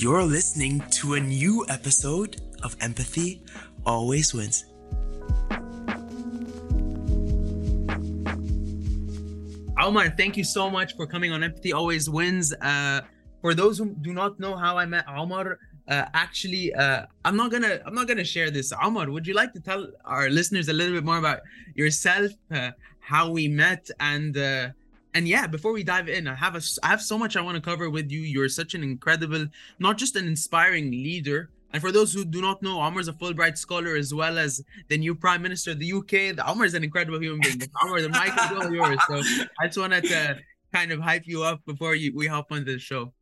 You're 0.00 0.22
listening 0.22 0.80
to 0.92 1.14
a 1.14 1.20
new 1.20 1.66
episode 1.68 2.40
of 2.62 2.76
Empathy 2.80 3.42
Always 3.84 4.32
Wins. 4.32 4.64
Omar, 9.76 10.10
thank 10.10 10.36
you 10.36 10.44
so 10.44 10.70
much 10.70 10.94
for 10.94 11.04
coming 11.04 11.32
on 11.32 11.42
Empathy 11.42 11.72
Always 11.72 12.08
Wins. 12.08 12.54
Uh, 12.62 13.00
for 13.40 13.54
those 13.54 13.78
who 13.78 13.86
do 14.00 14.12
not 14.12 14.38
know 14.38 14.54
how 14.54 14.78
I 14.78 14.86
met 14.86 15.04
Omar, 15.08 15.58
uh, 15.88 16.04
actually, 16.14 16.72
uh, 16.74 17.06
I'm 17.24 17.36
not 17.36 17.50
gonna 17.50 17.80
I'm 17.84 17.94
not 17.94 18.06
gonna 18.06 18.22
share 18.22 18.52
this. 18.52 18.72
Omar, 18.80 19.10
would 19.10 19.26
you 19.26 19.34
like 19.34 19.52
to 19.54 19.60
tell 19.60 19.88
our 20.04 20.30
listeners 20.30 20.68
a 20.68 20.72
little 20.72 20.94
bit 20.94 21.04
more 21.04 21.18
about 21.18 21.40
yourself, 21.74 22.30
uh, 22.52 22.70
how 23.00 23.30
we 23.32 23.48
met, 23.48 23.90
and 23.98 24.36
uh, 24.36 24.68
and 25.14 25.26
yeah, 25.26 25.46
before 25.46 25.72
we 25.72 25.82
dive 25.82 26.08
in, 26.08 26.26
I 26.28 26.34
have 26.34 26.54
a 26.54 26.60
I 26.82 26.88
have 26.88 27.02
so 27.02 27.18
much 27.18 27.36
I 27.36 27.40
want 27.40 27.56
to 27.56 27.60
cover 27.60 27.88
with 27.90 28.10
you. 28.10 28.20
You're 28.20 28.48
such 28.48 28.74
an 28.74 28.82
incredible, 28.82 29.46
not 29.78 29.98
just 29.98 30.16
an 30.16 30.26
inspiring 30.26 30.90
leader, 30.90 31.50
and 31.72 31.82
for 31.82 31.92
those 31.92 32.12
who 32.12 32.24
do 32.24 32.40
not 32.40 32.62
know, 32.62 32.80
Omar 32.80 33.00
is 33.00 33.08
a 33.08 33.12
Fulbright 33.12 33.58
scholar 33.58 33.96
as 33.96 34.14
well 34.14 34.38
as 34.38 34.62
the 34.88 34.96
new 34.96 35.14
Prime 35.14 35.42
Minister 35.42 35.72
of 35.72 35.78
the 35.78 35.92
UK. 35.92 36.36
The 36.36 36.44
Omar 36.46 36.64
is 36.64 36.74
an 36.74 36.84
incredible 36.84 37.20
human 37.20 37.40
being. 37.40 37.70
Omar, 37.82 38.00
the 38.00 38.08
mic 38.08 38.32
is 38.32 38.52
all 38.52 38.72
yours. 38.72 38.98
So 39.06 39.20
I 39.60 39.66
just 39.66 39.78
wanted 39.78 40.04
to 40.04 40.38
kind 40.72 40.92
of 40.92 41.00
hype 41.00 41.26
you 41.26 41.42
up 41.42 41.64
before 41.66 41.94
you, 41.94 42.14
we 42.14 42.26
hop 42.26 42.52
on 42.52 42.64
the 42.64 42.78
show. 42.78 43.12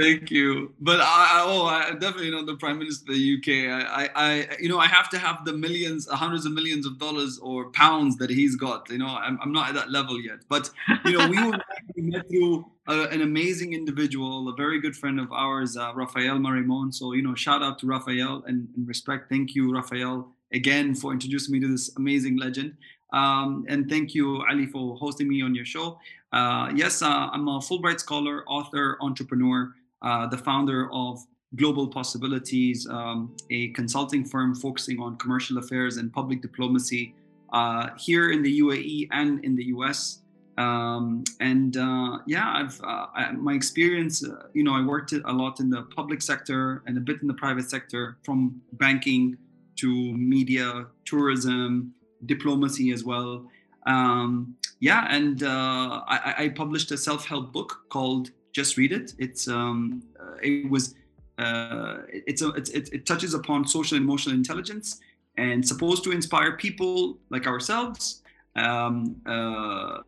Thank 0.00 0.30
you. 0.30 0.72
But 0.80 1.00
I, 1.00 1.42
oh, 1.44 1.66
I 1.66 1.90
definitely 1.90 2.30
not 2.30 2.46
the 2.46 2.56
prime 2.56 2.78
minister 2.78 3.10
of 3.10 3.18
the 3.18 3.36
UK. 3.36 3.70
I, 3.70 4.08
I, 4.14 4.56
you 4.58 4.68
know, 4.70 4.78
I 4.78 4.86
have 4.86 5.10
to 5.10 5.18
have 5.18 5.44
the 5.44 5.52
millions, 5.52 6.08
hundreds 6.08 6.46
of 6.46 6.52
millions 6.52 6.86
of 6.86 6.98
dollars 6.98 7.38
or 7.42 7.70
pounds 7.72 8.16
that 8.16 8.30
he's 8.30 8.56
got. 8.56 8.88
You 8.88 8.96
know, 8.96 9.08
I'm, 9.08 9.38
I'm 9.42 9.52
not 9.52 9.68
at 9.68 9.74
that 9.74 9.90
level 9.90 10.18
yet. 10.18 10.38
But 10.48 10.70
you 11.04 11.18
know, 11.18 11.28
we 11.28 11.44
were 11.44 11.58
met 11.96 12.26
through 12.28 12.64
an 12.86 13.20
amazing 13.20 13.74
individual, 13.74 14.48
a 14.48 14.54
very 14.54 14.80
good 14.80 14.96
friend 14.96 15.20
of 15.20 15.30
ours, 15.32 15.76
uh, 15.76 15.92
Rafael 15.94 16.38
Marimon. 16.38 16.94
So 16.94 17.12
you 17.12 17.22
know, 17.22 17.34
shout 17.34 17.62
out 17.62 17.78
to 17.80 17.86
Rafael 17.86 18.42
and, 18.46 18.68
and 18.76 18.88
respect. 18.88 19.28
Thank 19.28 19.54
you, 19.54 19.70
Rafael, 19.70 20.28
again 20.54 20.94
for 20.94 21.12
introducing 21.12 21.52
me 21.52 21.60
to 21.60 21.68
this 21.68 21.94
amazing 21.96 22.38
legend. 22.38 22.74
Um, 23.12 23.66
and 23.68 23.90
thank 23.90 24.14
you, 24.14 24.42
Ali, 24.48 24.66
for 24.66 24.96
hosting 24.96 25.28
me 25.28 25.42
on 25.42 25.54
your 25.54 25.64
show. 25.64 25.98
Uh, 26.32 26.70
yes, 26.74 27.02
uh, 27.02 27.28
I'm 27.32 27.48
a 27.48 27.58
Fulbright 27.58 27.98
scholar, 27.98 28.44
author, 28.48 28.96
entrepreneur. 29.00 29.74
Uh, 30.02 30.26
the 30.26 30.38
founder 30.38 30.92
of 30.92 31.18
Global 31.56 31.88
Possibilities, 31.88 32.86
um, 32.88 33.36
a 33.50 33.68
consulting 33.68 34.24
firm 34.24 34.54
focusing 34.54 35.00
on 35.00 35.16
commercial 35.16 35.58
affairs 35.58 35.96
and 35.96 36.12
public 36.12 36.40
diplomacy 36.42 37.14
uh, 37.52 37.88
here 37.98 38.30
in 38.30 38.42
the 38.42 38.60
UAE 38.60 39.08
and 39.10 39.44
in 39.44 39.56
the 39.56 39.64
US. 39.76 40.22
Um, 40.58 41.24
and 41.40 41.76
uh, 41.76 42.18
yeah, 42.26 42.52
I've 42.54 42.80
uh, 42.82 43.32
my 43.32 43.54
experience. 43.54 44.24
Uh, 44.24 44.48
you 44.52 44.62
know, 44.62 44.74
I 44.74 44.84
worked 44.84 45.12
a 45.12 45.32
lot 45.32 45.58
in 45.58 45.70
the 45.70 45.82
public 45.82 46.20
sector 46.22 46.82
and 46.86 46.96
a 46.98 47.00
bit 47.00 47.22
in 47.22 47.28
the 47.28 47.34
private 47.34 47.68
sector, 47.70 48.18
from 48.24 48.60
banking 48.74 49.36
to 49.76 49.88
media, 50.12 50.86
tourism, 51.04 51.94
diplomacy 52.26 52.90
as 52.90 53.04
well. 53.04 53.46
Um, 53.86 54.56
yeah, 54.80 55.06
and 55.10 55.42
uh, 55.42 56.02
I, 56.06 56.34
I, 56.38 56.48
published 56.50 56.90
a 56.90 56.98
self-help 56.98 57.50
book 57.50 57.80
called 57.88 58.30
just 58.52 58.76
read 58.76 58.92
it. 58.92 59.14
It's 59.18 59.48
um, 59.48 60.02
uh, 60.18 60.36
it 60.42 60.70
was 60.70 60.94
uh, 61.38 61.98
it's 62.08 62.42
a 62.42 62.48
it's, 62.50 62.70
it, 62.70 62.92
it 62.92 63.06
touches 63.06 63.34
upon 63.34 63.66
social 63.66 63.96
and 63.96 64.04
emotional 64.04 64.34
intelligence 64.34 65.00
and 65.36 65.66
supposed 65.66 66.04
to 66.04 66.10
inspire 66.12 66.56
people 66.56 67.18
like 67.30 67.46
ourselves, 67.46 68.22
um, 68.56 69.16
uh, 69.26 69.98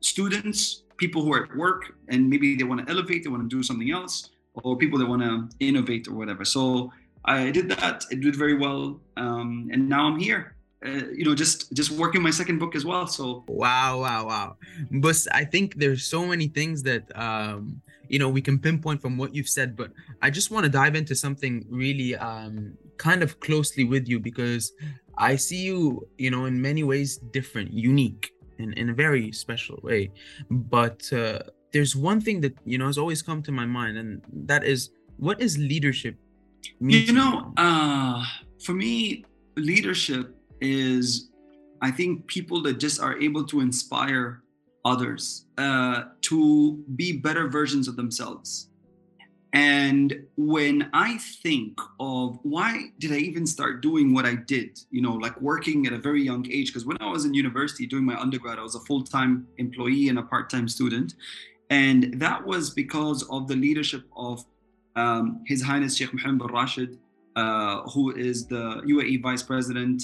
students, 0.00 0.84
people 0.96 1.22
who 1.22 1.32
are 1.32 1.44
at 1.44 1.56
work 1.56 1.94
and 2.08 2.30
maybe 2.30 2.54
they 2.54 2.64
want 2.64 2.86
to 2.86 2.90
elevate, 2.90 3.24
they 3.24 3.30
want 3.30 3.42
to 3.42 3.48
do 3.48 3.62
something 3.62 3.90
else, 3.90 4.30
or 4.54 4.76
people 4.76 4.98
that 4.98 5.06
want 5.06 5.22
to 5.22 5.48
innovate 5.60 6.08
or 6.08 6.14
whatever. 6.14 6.44
So 6.44 6.92
I 7.24 7.50
did 7.50 7.68
that. 7.70 8.04
It 8.10 8.20
did 8.20 8.36
very 8.36 8.54
well, 8.54 9.00
um, 9.16 9.68
and 9.72 9.88
now 9.88 10.06
I'm 10.06 10.18
here 10.18 10.56
uh, 10.84 11.06
you 11.12 11.24
know 11.24 11.34
just 11.34 11.72
just 11.72 11.90
working 11.90 12.22
my 12.22 12.30
second 12.30 12.58
book 12.58 12.74
as 12.74 12.84
well 12.84 13.06
so. 13.06 13.44
Wow 13.48 14.00
wow 14.00 14.26
wow. 14.26 14.56
But 14.90 15.16
i 15.32 15.44
think 15.44 15.76
there's 15.76 16.04
so 16.04 16.26
many 16.26 16.48
things 16.48 16.82
that 16.82 17.04
um 17.16 17.80
you 18.08 18.18
know 18.18 18.28
we 18.28 18.42
can 18.42 18.58
pinpoint 18.58 19.00
from 19.00 19.16
what 19.16 19.34
you've 19.34 19.48
said 19.48 19.76
but 19.76 19.90
i 20.20 20.28
just 20.28 20.50
want 20.50 20.64
to 20.64 20.70
dive 20.70 20.94
into 20.94 21.14
something 21.14 21.64
really 21.70 22.14
um 22.16 22.74
kind 22.98 23.22
of 23.22 23.40
closely 23.40 23.84
with 23.84 24.06
you 24.06 24.20
because 24.20 24.72
i 25.16 25.34
see 25.34 25.62
you 25.62 26.06
you 26.18 26.30
know 26.30 26.44
in 26.44 26.60
many 26.60 26.82
ways 26.82 27.18
different 27.32 27.72
unique 27.72 28.32
in, 28.58 28.72
in 28.74 28.90
a 28.90 28.94
very 28.94 29.32
special 29.32 29.78
way. 29.82 30.10
But 30.50 31.12
uh, 31.12 31.40
there's 31.72 31.96
one 31.96 32.20
thing 32.20 32.40
that 32.42 32.54
you 32.64 32.78
know 32.78 32.86
has 32.86 32.98
always 32.98 33.22
come 33.22 33.42
to 33.42 33.52
my 33.52 33.66
mind 33.66 33.96
and 33.98 34.22
that 34.32 34.64
is 34.64 34.90
what 35.16 35.40
is 35.40 35.58
leadership 35.58 36.16
you 36.80 37.12
know 37.12 37.52
uh 37.56 38.22
for 38.64 38.72
me 38.72 39.24
leadership 39.56 40.36
is 40.62 41.30
I 41.82 41.90
think 41.90 42.26
people 42.28 42.62
that 42.62 42.78
just 42.78 43.00
are 43.00 43.20
able 43.20 43.44
to 43.46 43.60
inspire 43.60 44.42
others 44.84 45.46
uh, 45.58 46.04
to 46.22 46.84
be 46.96 47.12
better 47.12 47.48
versions 47.48 47.88
of 47.88 47.96
themselves. 47.96 48.68
And 49.54 50.24
when 50.36 50.88
I 50.94 51.18
think 51.42 51.78
of 52.00 52.38
why 52.42 52.86
did 52.98 53.12
I 53.12 53.16
even 53.16 53.46
start 53.46 53.82
doing 53.82 54.14
what 54.14 54.24
I 54.24 54.34
did, 54.34 54.78
you 54.90 55.02
know, 55.02 55.12
like 55.12 55.38
working 55.40 55.86
at 55.86 55.92
a 55.92 55.98
very 55.98 56.22
young 56.22 56.46
age, 56.50 56.68
because 56.68 56.86
when 56.86 56.96
I 57.00 57.10
was 57.10 57.26
in 57.26 57.34
university 57.34 57.86
doing 57.86 58.04
my 58.04 58.18
undergrad, 58.18 58.58
I 58.58 58.62
was 58.62 58.76
a 58.76 58.80
full 58.80 59.02
time 59.02 59.46
employee 59.58 60.08
and 60.08 60.18
a 60.18 60.22
part 60.22 60.48
time 60.48 60.68
student. 60.68 61.14
And 61.68 62.18
that 62.18 62.44
was 62.44 62.70
because 62.70 63.24
of 63.24 63.46
the 63.46 63.56
leadership 63.56 64.04
of 64.16 64.44
um, 64.96 65.42
His 65.46 65.62
Highness 65.62 65.96
Sheikh 65.96 66.14
Mohammed 66.14 66.46
bin 66.46 66.54
Rashid, 66.54 66.98
uh, 67.36 67.82
who 67.90 68.14
is 68.14 68.46
the 68.46 68.82
UAE 68.86 69.22
Vice 69.22 69.42
President 69.42 70.02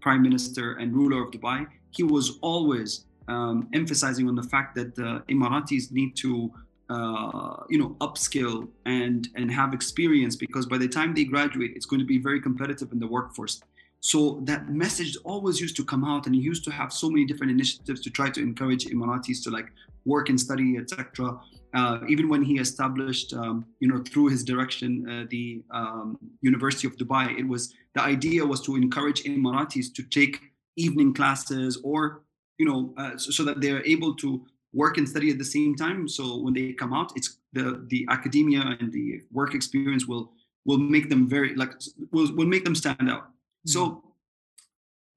prime 0.00 0.22
minister 0.22 0.74
and 0.74 0.94
ruler 0.94 1.22
of 1.24 1.30
Dubai, 1.30 1.66
he 1.90 2.02
was 2.02 2.38
always 2.40 3.04
um, 3.28 3.68
emphasizing 3.72 4.28
on 4.28 4.34
the 4.34 4.42
fact 4.42 4.74
that 4.74 4.94
the 4.94 5.22
Emiratis 5.28 5.92
need 5.92 6.16
to, 6.16 6.52
uh, 6.88 7.56
you 7.68 7.78
know, 7.78 7.90
upskill 8.00 8.68
and 8.86 9.28
and 9.36 9.50
have 9.50 9.72
experience 9.74 10.34
because 10.36 10.66
by 10.66 10.78
the 10.78 10.88
time 10.88 11.14
they 11.14 11.24
graduate, 11.24 11.72
it's 11.76 11.86
going 11.86 12.00
to 12.00 12.06
be 12.06 12.18
very 12.18 12.40
competitive 12.40 12.92
in 12.92 12.98
the 12.98 13.06
workforce. 13.06 13.60
So 14.00 14.40
that 14.44 14.70
message 14.70 15.16
always 15.24 15.60
used 15.60 15.76
to 15.76 15.84
come 15.84 16.04
out, 16.04 16.26
and 16.26 16.34
he 16.34 16.40
used 16.40 16.64
to 16.64 16.70
have 16.70 16.90
so 16.92 17.10
many 17.10 17.24
different 17.26 17.52
initiatives 17.52 18.00
to 18.00 18.10
try 18.10 18.30
to 18.30 18.40
encourage 18.40 18.86
Emiratis 18.86 19.42
to 19.44 19.50
like 19.50 19.68
work 20.04 20.28
and 20.28 20.40
study, 20.40 20.76
etc. 20.76 21.38
Uh, 21.72 22.00
even 22.08 22.28
when 22.28 22.42
he 22.42 22.58
established, 22.58 23.32
um, 23.34 23.64
you 23.78 23.88
know, 23.88 23.98
through 23.98 24.26
his 24.26 24.42
direction, 24.42 25.08
uh, 25.08 25.26
the 25.30 25.62
um, 25.70 26.18
University 26.40 26.86
of 26.86 26.96
Dubai, 26.96 27.38
it 27.38 27.46
was 27.46 27.74
the 27.94 28.02
idea 28.02 28.44
was 28.44 28.60
to 28.62 28.76
encourage 28.76 29.22
Emiratis 29.24 29.92
to 29.94 30.02
take 30.02 30.40
evening 30.76 31.14
classes 31.14 31.80
or, 31.84 32.22
you 32.58 32.66
know, 32.66 32.92
uh, 32.96 33.16
so, 33.16 33.30
so, 33.30 33.44
that 33.44 33.60
they're 33.60 33.84
able 33.86 34.14
to 34.14 34.44
work 34.72 34.98
and 34.98 35.08
study 35.08 35.30
at 35.30 35.38
the 35.38 35.44
same 35.44 35.74
time. 35.74 36.08
So 36.08 36.38
when 36.38 36.54
they 36.54 36.72
come 36.72 36.92
out, 36.92 37.12
it's 37.16 37.38
the 37.52 37.84
the 37.88 38.06
academia 38.10 38.76
and 38.80 38.92
the 38.92 39.22
work 39.32 39.54
experience 39.54 40.06
will 40.06 40.32
will 40.64 40.78
make 40.78 41.08
them 41.08 41.28
very 41.28 41.54
like 41.54 41.72
will 42.12 42.34
will 42.34 42.46
make 42.46 42.64
them 42.64 42.74
stand 42.74 43.08
out. 43.10 43.24
Mm-hmm. 43.24 43.70
So 43.70 44.09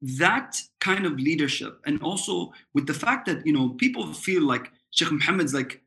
that 0.03 0.57
kind 0.79 1.05
of 1.05 1.13
leadership, 1.13 1.79
and 1.85 2.01
also 2.01 2.51
with 2.73 2.87
the 2.87 2.93
fact 2.93 3.25
that 3.27 3.45
you 3.47 3.53
know 3.53 3.69
people 3.69 4.13
feel 4.13 4.43
like 4.43 4.71
Sheikh 4.91 5.11
Mohammed's 5.11 5.53
like 5.53 5.81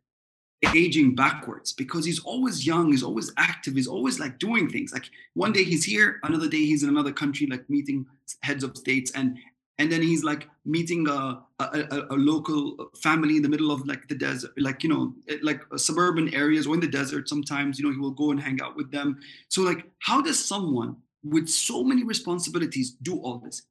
aging 0.74 1.14
backwards 1.14 1.74
because 1.74 2.04
he's 2.04 2.20
always 2.20 2.66
young, 2.66 2.90
he's 2.90 3.02
always 3.02 3.30
active, 3.36 3.74
he's 3.74 3.86
always 3.86 4.18
like 4.18 4.38
doing 4.38 4.70
things. 4.70 4.92
Like 4.92 5.10
one 5.34 5.52
day 5.52 5.64
he's 5.64 5.84
here, 5.84 6.18
another 6.22 6.48
day 6.48 6.64
he's 6.64 6.82
in 6.82 6.88
another 6.88 7.12
country, 7.12 7.46
like 7.46 7.68
meeting 7.68 8.06
heads 8.42 8.64
of 8.64 8.76
states, 8.76 9.10
and 9.12 9.36
and 9.78 9.92
then 9.92 10.00
he's 10.00 10.24
like 10.24 10.48
meeting 10.64 11.06
a, 11.08 11.42
a, 11.60 12.06
a 12.10 12.16
local 12.16 12.90
family 12.96 13.36
in 13.36 13.42
the 13.42 13.48
middle 13.50 13.70
of 13.70 13.86
like 13.86 14.08
the 14.08 14.14
desert, 14.14 14.52
like 14.56 14.82
you 14.82 14.88
know, 14.88 15.14
like 15.42 15.60
suburban 15.76 16.32
areas 16.32 16.66
or 16.66 16.72
in 16.72 16.80
the 16.80 16.88
desert. 16.88 17.28
Sometimes 17.28 17.78
you 17.78 17.84
know 17.84 17.92
he 17.92 17.98
will 17.98 18.12
go 18.12 18.30
and 18.30 18.40
hang 18.40 18.58
out 18.62 18.76
with 18.76 18.90
them. 18.90 19.18
So 19.48 19.60
like, 19.60 19.84
how 19.98 20.22
does 20.22 20.42
someone 20.42 20.96
with 21.22 21.48
so 21.50 21.84
many 21.84 22.02
responsibilities 22.02 22.92
do 23.02 23.18
all 23.18 23.38
this? 23.38 23.62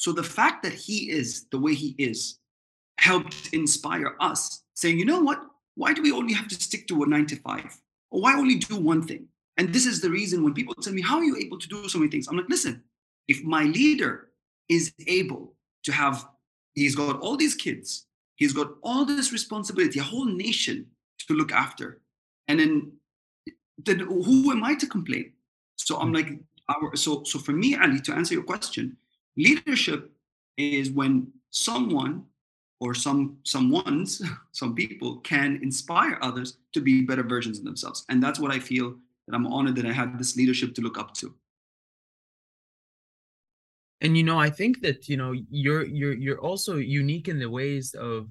So 0.00 0.12
the 0.12 0.22
fact 0.22 0.62
that 0.62 0.72
he 0.72 1.10
is 1.10 1.44
the 1.50 1.58
way 1.58 1.74
he 1.74 1.94
is 1.98 2.38
helped 2.96 3.50
inspire 3.52 4.16
us, 4.18 4.62
saying, 4.72 4.98
you 4.98 5.04
know 5.04 5.20
what, 5.20 5.42
why 5.74 5.92
do 5.92 6.00
we 6.00 6.10
only 6.10 6.32
have 6.32 6.48
to 6.48 6.54
stick 6.54 6.88
to 6.88 7.02
a 7.02 7.06
nine 7.06 7.26
to 7.26 7.36
five? 7.36 7.78
Or 8.10 8.22
why 8.22 8.32
only 8.32 8.54
do 8.54 8.76
one 8.76 9.06
thing? 9.06 9.28
And 9.58 9.74
this 9.74 9.84
is 9.84 10.00
the 10.00 10.08
reason 10.08 10.42
when 10.42 10.54
people 10.54 10.74
tell 10.74 10.94
me, 10.94 11.02
How 11.02 11.18
are 11.18 11.24
you 11.24 11.36
able 11.36 11.58
to 11.58 11.68
do 11.68 11.86
so 11.86 11.98
many 11.98 12.10
things? 12.10 12.28
I'm 12.28 12.38
like, 12.38 12.48
Listen, 12.48 12.82
if 13.28 13.44
my 13.44 13.64
leader 13.64 14.30
is 14.70 14.90
able 15.06 15.54
to 15.84 15.92
have, 15.92 16.26
he's 16.72 16.96
got 16.96 17.20
all 17.20 17.36
these 17.36 17.54
kids, 17.54 18.06
he's 18.36 18.54
got 18.54 18.68
all 18.82 19.04
this 19.04 19.32
responsibility, 19.32 19.98
a 19.98 20.02
whole 20.02 20.24
nation 20.24 20.86
to 21.28 21.34
look 21.34 21.52
after. 21.52 22.00
And 22.48 22.58
then, 22.58 22.92
then 23.84 23.98
who 23.98 24.50
am 24.50 24.64
I 24.64 24.76
to 24.76 24.86
complain? 24.86 25.34
So 25.76 25.98
I'm 25.98 26.08
hmm. 26.08 26.14
like, 26.14 26.30
our, 26.70 26.96
so, 26.96 27.22
so 27.24 27.38
for 27.38 27.52
me, 27.52 27.76
Ali, 27.76 28.00
to 28.00 28.14
answer 28.14 28.32
your 28.32 28.44
question, 28.44 28.96
leadership 29.46 30.10
is 30.56 30.90
when 30.90 31.32
someone 31.50 32.24
or 32.80 32.94
some 32.94 33.36
someone's 33.42 34.22
some 34.52 34.74
people 34.74 35.18
can 35.18 35.58
inspire 35.62 36.18
others 36.22 36.58
to 36.74 36.80
be 36.80 37.02
better 37.02 37.22
versions 37.22 37.58
of 37.58 37.64
themselves 37.64 38.04
and 38.08 38.22
that's 38.22 38.40
what 38.40 38.52
i 38.52 38.58
feel 38.58 38.94
that 39.30 39.36
I'm 39.36 39.46
honored 39.46 39.76
that 39.76 39.86
I 39.86 39.92
had 39.92 40.18
this 40.18 40.36
leadership 40.36 40.74
to 40.74 40.82
look 40.82 40.98
up 40.98 41.14
to. 41.14 41.34
And 44.00 44.16
you 44.16 44.24
know, 44.24 44.38
I 44.38 44.50
think 44.50 44.80
that 44.80 45.08
you 45.08 45.16
know 45.16 45.34
you're 45.50 45.84
you're 45.84 46.14
you're 46.14 46.40
also 46.40 46.76
unique 46.76 47.28
in 47.28 47.38
the 47.38 47.50
ways 47.50 47.94
of 47.94 48.28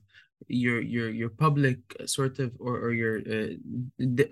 your 0.47 0.81
your 0.81 1.09
your 1.09 1.29
public 1.29 1.79
sort 2.05 2.39
of 2.39 2.51
or, 2.59 2.77
or 2.79 2.93
your 2.93 3.19
uh, 3.19 3.53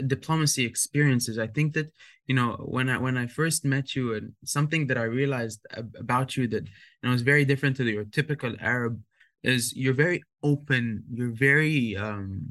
diplomacy 0.08 0.66
experiences. 0.66 1.38
I 1.38 1.48
think 1.48 1.74
that 1.74 1.92
you 2.28 2.36
know 2.36 2.54
when 2.66 2.90
i 2.90 2.98
when 2.98 3.18
i 3.18 3.26
first 3.26 3.66
met 3.66 3.96
you 3.96 4.14
and 4.14 4.34
something 4.44 4.88
that 4.88 4.98
i 4.98 5.04
realized 5.04 5.66
about 5.98 6.36
you 6.36 6.48
that 6.48 6.66
you 6.66 7.04
know 7.04 7.12
was 7.12 7.22
very 7.22 7.46
different 7.46 7.78
to 7.78 7.86
your 7.86 8.04
typical 8.04 8.54
arab 8.60 9.02
is 9.44 9.74
you're 9.76 9.94
very 9.94 10.22
open 10.44 11.04
you're 11.10 11.32
very 11.32 11.96
um 11.96 12.42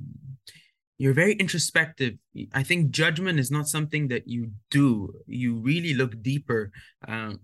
you're 0.98 1.12
very 1.12 1.34
introspective. 1.34 2.14
I 2.54 2.62
think 2.62 2.90
judgment 2.90 3.38
is 3.38 3.50
not 3.50 3.68
something 3.68 4.08
that 4.08 4.26
you 4.26 4.52
do. 4.70 5.12
You 5.26 5.56
really 5.56 5.92
look 5.92 6.22
deeper 6.22 6.72
um, 7.06 7.40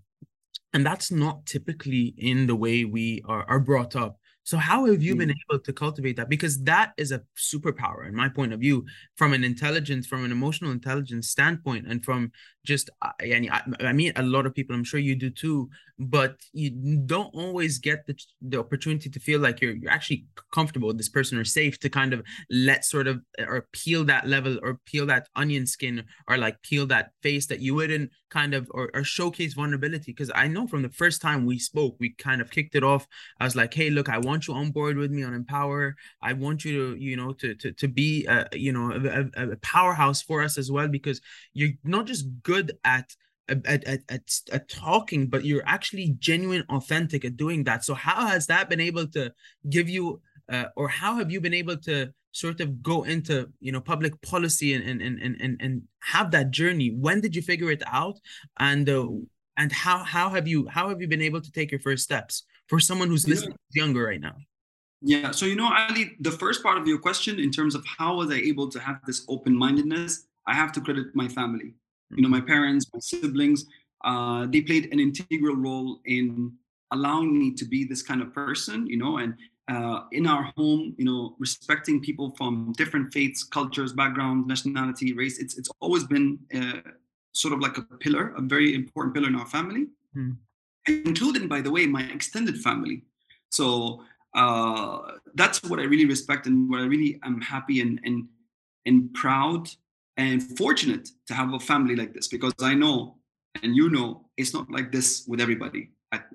and 0.73 0.85
that's 0.85 1.11
not 1.11 1.45
typically 1.45 2.15
in 2.17 2.47
the 2.47 2.55
way 2.55 2.83
we 2.83 3.21
are, 3.25 3.45
are 3.47 3.59
brought 3.59 3.95
up 3.95 4.17
so 4.43 4.57
how 4.57 4.85
have 4.85 5.01
you 5.01 5.15
been 5.15 5.29
mm. 5.29 5.35
able 5.49 5.59
to 5.63 5.73
cultivate 5.73 6.17
that? 6.17 6.29
Because 6.29 6.61
that 6.63 6.93
is 6.97 7.11
a 7.11 7.23
superpower, 7.37 8.07
in 8.07 8.13
my 8.13 8.27
point 8.27 8.51
of 8.51 8.59
view, 8.59 8.85
from 9.15 9.33
an 9.33 9.43
intelligence, 9.43 10.05
from 10.05 10.25
an 10.25 10.31
emotional 10.31 10.71
intelligence 10.71 11.29
standpoint, 11.29 11.87
and 11.87 12.03
from 12.03 12.31
just 12.65 12.89
I, 13.01 13.49
I 13.79 13.93
mean 13.93 14.11
a 14.15 14.23
lot 14.23 14.45
of 14.45 14.53
people, 14.53 14.75
I'm 14.75 14.83
sure 14.83 14.99
you 14.99 15.15
do 15.15 15.29
too, 15.29 15.69
but 16.03 16.37
you 16.53 16.71
don't 17.05 17.33
always 17.33 17.79
get 17.79 18.05
the, 18.07 18.15
the 18.41 18.59
opportunity 18.59 19.09
to 19.09 19.19
feel 19.19 19.39
like 19.39 19.61
you're 19.61 19.75
you're 19.75 19.91
actually 19.91 20.25
comfortable 20.51 20.87
with 20.87 20.97
this 20.97 21.09
person 21.09 21.37
or 21.37 21.43
safe 21.43 21.79
to 21.79 21.89
kind 21.89 22.13
of 22.13 22.23
let 22.49 22.85
sort 22.85 23.07
of 23.07 23.21
or 23.39 23.67
peel 23.71 24.03
that 24.05 24.27
level 24.27 24.59
or 24.61 24.79
peel 24.85 25.05
that 25.05 25.27
onion 25.35 25.65
skin 25.65 26.03
or 26.27 26.37
like 26.37 26.61
peel 26.61 26.85
that 26.85 27.11
face 27.21 27.47
that 27.47 27.59
you 27.59 27.73
wouldn't 27.75 28.11
kind 28.29 28.53
of 28.53 28.69
or, 28.71 28.89
or 28.93 29.03
showcase 29.03 29.53
vulnerability. 29.53 30.11
Because 30.11 30.31
I 30.33 30.47
know 30.47 30.67
from 30.67 30.81
the 30.81 30.89
first 30.89 31.21
time 31.21 31.45
we 31.45 31.59
spoke, 31.59 31.95
we 31.99 32.09
kind 32.11 32.41
of 32.41 32.51
kicked 32.51 32.75
it 32.75 32.83
off. 32.83 33.07
I 33.39 33.43
was 33.43 33.55
like, 33.55 33.73
hey, 33.73 33.89
look, 33.89 34.09
I 34.09 34.17
want 34.17 34.47
you 34.47 34.53
on 34.53 34.71
board 34.71 34.97
with 34.97 35.11
me 35.11 35.23
on 35.23 35.33
Empower. 35.33 35.95
I 36.21 36.33
want 36.33 36.65
you 36.65 36.95
to, 36.95 37.01
you 37.01 37.17
know, 37.17 37.33
to 37.33 37.55
to 37.55 37.71
to 37.71 37.87
be 37.87 38.25
a, 38.25 38.47
you 38.53 38.71
know, 38.71 38.91
a, 38.91 39.51
a 39.51 39.55
powerhouse 39.57 40.21
for 40.21 40.41
us 40.41 40.57
as 40.57 40.71
well 40.71 40.87
because 40.87 41.21
you're 41.53 41.73
not 41.83 42.05
just 42.05 42.25
good 42.43 42.77
at 42.83 43.15
at, 43.49 43.65
at, 43.65 44.03
at, 44.09 44.39
at, 44.51 44.69
talking, 44.69 45.27
but 45.27 45.45
you're 45.45 45.63
actually 45.65 46.15
genuine, 46.19 46.63
authentic 46.69 47.25
at 47.25 47.37
doing 47.37 47.63
that. 47.65 47.83
So 47.83 47.93
how 47.93 48.27
has 48.27 48.47
that 48.47 48.69
been 48.69 48.79
able 48.79 49.07
to 49.07 49.31
give 49.69 49.89
you, 49.89 50.21
uh, 50.51 50.65
or 50.75 50.87
how 50.87 51.15
have 51.15 51.31
you 51.31 51.41
been 51.41 51.53
able 51.53 51.77
to 51.77 52.13
sort 52.31 52.61
of 52.61 52.81
go 52.81 53.03
into, 53.03 53.49
you 53.59 53.71
know, 53.71 53.81
public 53.81 54.19
policy 54.21 54.73
and 54.73 54.83
and 54.83 55.01
and 55.01 55.41
and, 55.41 55.57
and 55.61 55.81
have 55.99 56.31
that 56.31 56.51
journey? 56.51 56.89
When 56.89 57.21
did 57.21 57.35
you 57.35 57.41
figure 57.41 57.69
it 57.69 57.83
out? 57.85 58.19
And 58.59 58.89
uh, 58.89 59.07
and 59.57 59.71
how 59.71 59.99
how 60.03 60.29
have 60.29 60.47
you 60.47 60.67
how 60.67 60.89
have 60.89 61.01
you 61.01 61.07
been 61.07 61.21
able 61.21 61.41
to 61.41 61.51
take 61.51 61.71
your 61.71 61.79
first 61.79 62.03
steps 62.03 62.43
for 62.67 62.79
someone 62.79 63.09
who's 63.09 63.27
listening 63.27 63.57
yeah. 63.73 63.83
younger 63.83 64.05
right 64.05 64.21
now? 64.21 64.35
Yeah. 65.01 65.31
So 65.31 65.45
you 65.45 65.55
know, 65.55 65.71
Ali, 65.71 66.15
the 66.21 66.31
first 66.31 66.63
part 66.63 66.77
of 66.77 66.87
your 66.87 66.97
question 66.97 67.39
in 67.39 67.51
terms 67.51 67.75
of 67.75 67.85
how 67.85 68.15
was 68.15 68.31
I 68.31 68.35
able 68.35 68.69
to 68.69 68.79
have 68.79 68.99
this 69.05 69.25
open 69.27 69.55
mindedness, 69.55 70.25
I 70.47 70.53
have 70.55 70.71
to 70.73 70.81
credit 70.81 71.07
my 71.13 71.27
family 71.27 71.75
you 72.11 72.21
know 72.21 72.29
my 72.29 72.41
parents 72.41 72.85
my 72.93 72.99
siblings 72.99 73.65
uh, 74.05 74.45
they 74.47 74.61
played 74.61 74.91
an 74.91 74.99
integral 74.99 75.55
role 75.55 75.99
in 76.05 76.51
allowing 76.91 77.37
me 77.37 77.53
to 77.53 77.65
be 77.65 77.83
this 77.83 78.01
kind 78.01 78.21
of 78.21 78.33
person 78.33 78.85
you 78.87 78.97
know 78.97 79.17
and 79.17 79.35
uh, 79.69 80.01
in 80.11 80.27
our 80.27 80.51
home 80.57 80.93
you 80.97 81.05
know 81.05 81.35
respecting 81.39 82.01
people 82.01 82.33
from 82.37 82.73
different 82.77 83.13
faiths 83.13 83.43
cultures 83.43 83.93
backgrounds 83.93 84.47
nationality 84.47 85.13
race 85.13 85.39
it's 85.39 85.57
it's 85.57 85.69
always 85.79 86.03
been 86.03 86.37
uh, 86.55 86.81
sort 87.31 87.53
of 87.53 87.59
like 87.59 87.77
a 87.77 87.81
pillar 87.81 88.33
a 88.37 88.41
very 88.41 88.75
important 88.75 89.15
pillar 89.15 89.27
in 89.27 89.35
our 89.35 89.45
family 89.47 89.87
mm. 90.15 90.35
including 90.87 91.47
by 91.47 91.61
the 91.61 91.71
way 91.71 91.85
my 91.85 92.03
extended 92.03 92.57
family 92.57 93.03
so 93.49 94.03
uh, 94.35 94.99
that's 95.35 95.63
what 95.63 95.79
i 95.79 95.83
really 95.83 96.05
respect 96.05 96.45
and 96.45 96.69
what 96.69 96.79
i 96.81 96.83
really 96.83 97.19
am 97.23 97.39
happy 97.41 97.81
and 97.81 97.99
and 98.03 98.27
and 98.85 99.13
proud 99.13 99.69
and 100.17 100.41
fortunate 100.57 101.09
to 101.27 101.33
have 101.33 101.53
a 101.53 101.59
family 101.59 101.95
like 101.95 102.13
this 102.13 102.27
because 102.27 102.53
I 102.61 102.73
know 102.73 103.17
and 103.61 103.75
you 103.75 103.89
know 103.89 104.25
it's 104.37 104.53
not 104.53 104.69
like 104.69 104.91
this 104.91 105.25
with 105.27 105.41
everybody 105.41 105.91
at, 106.11 106.27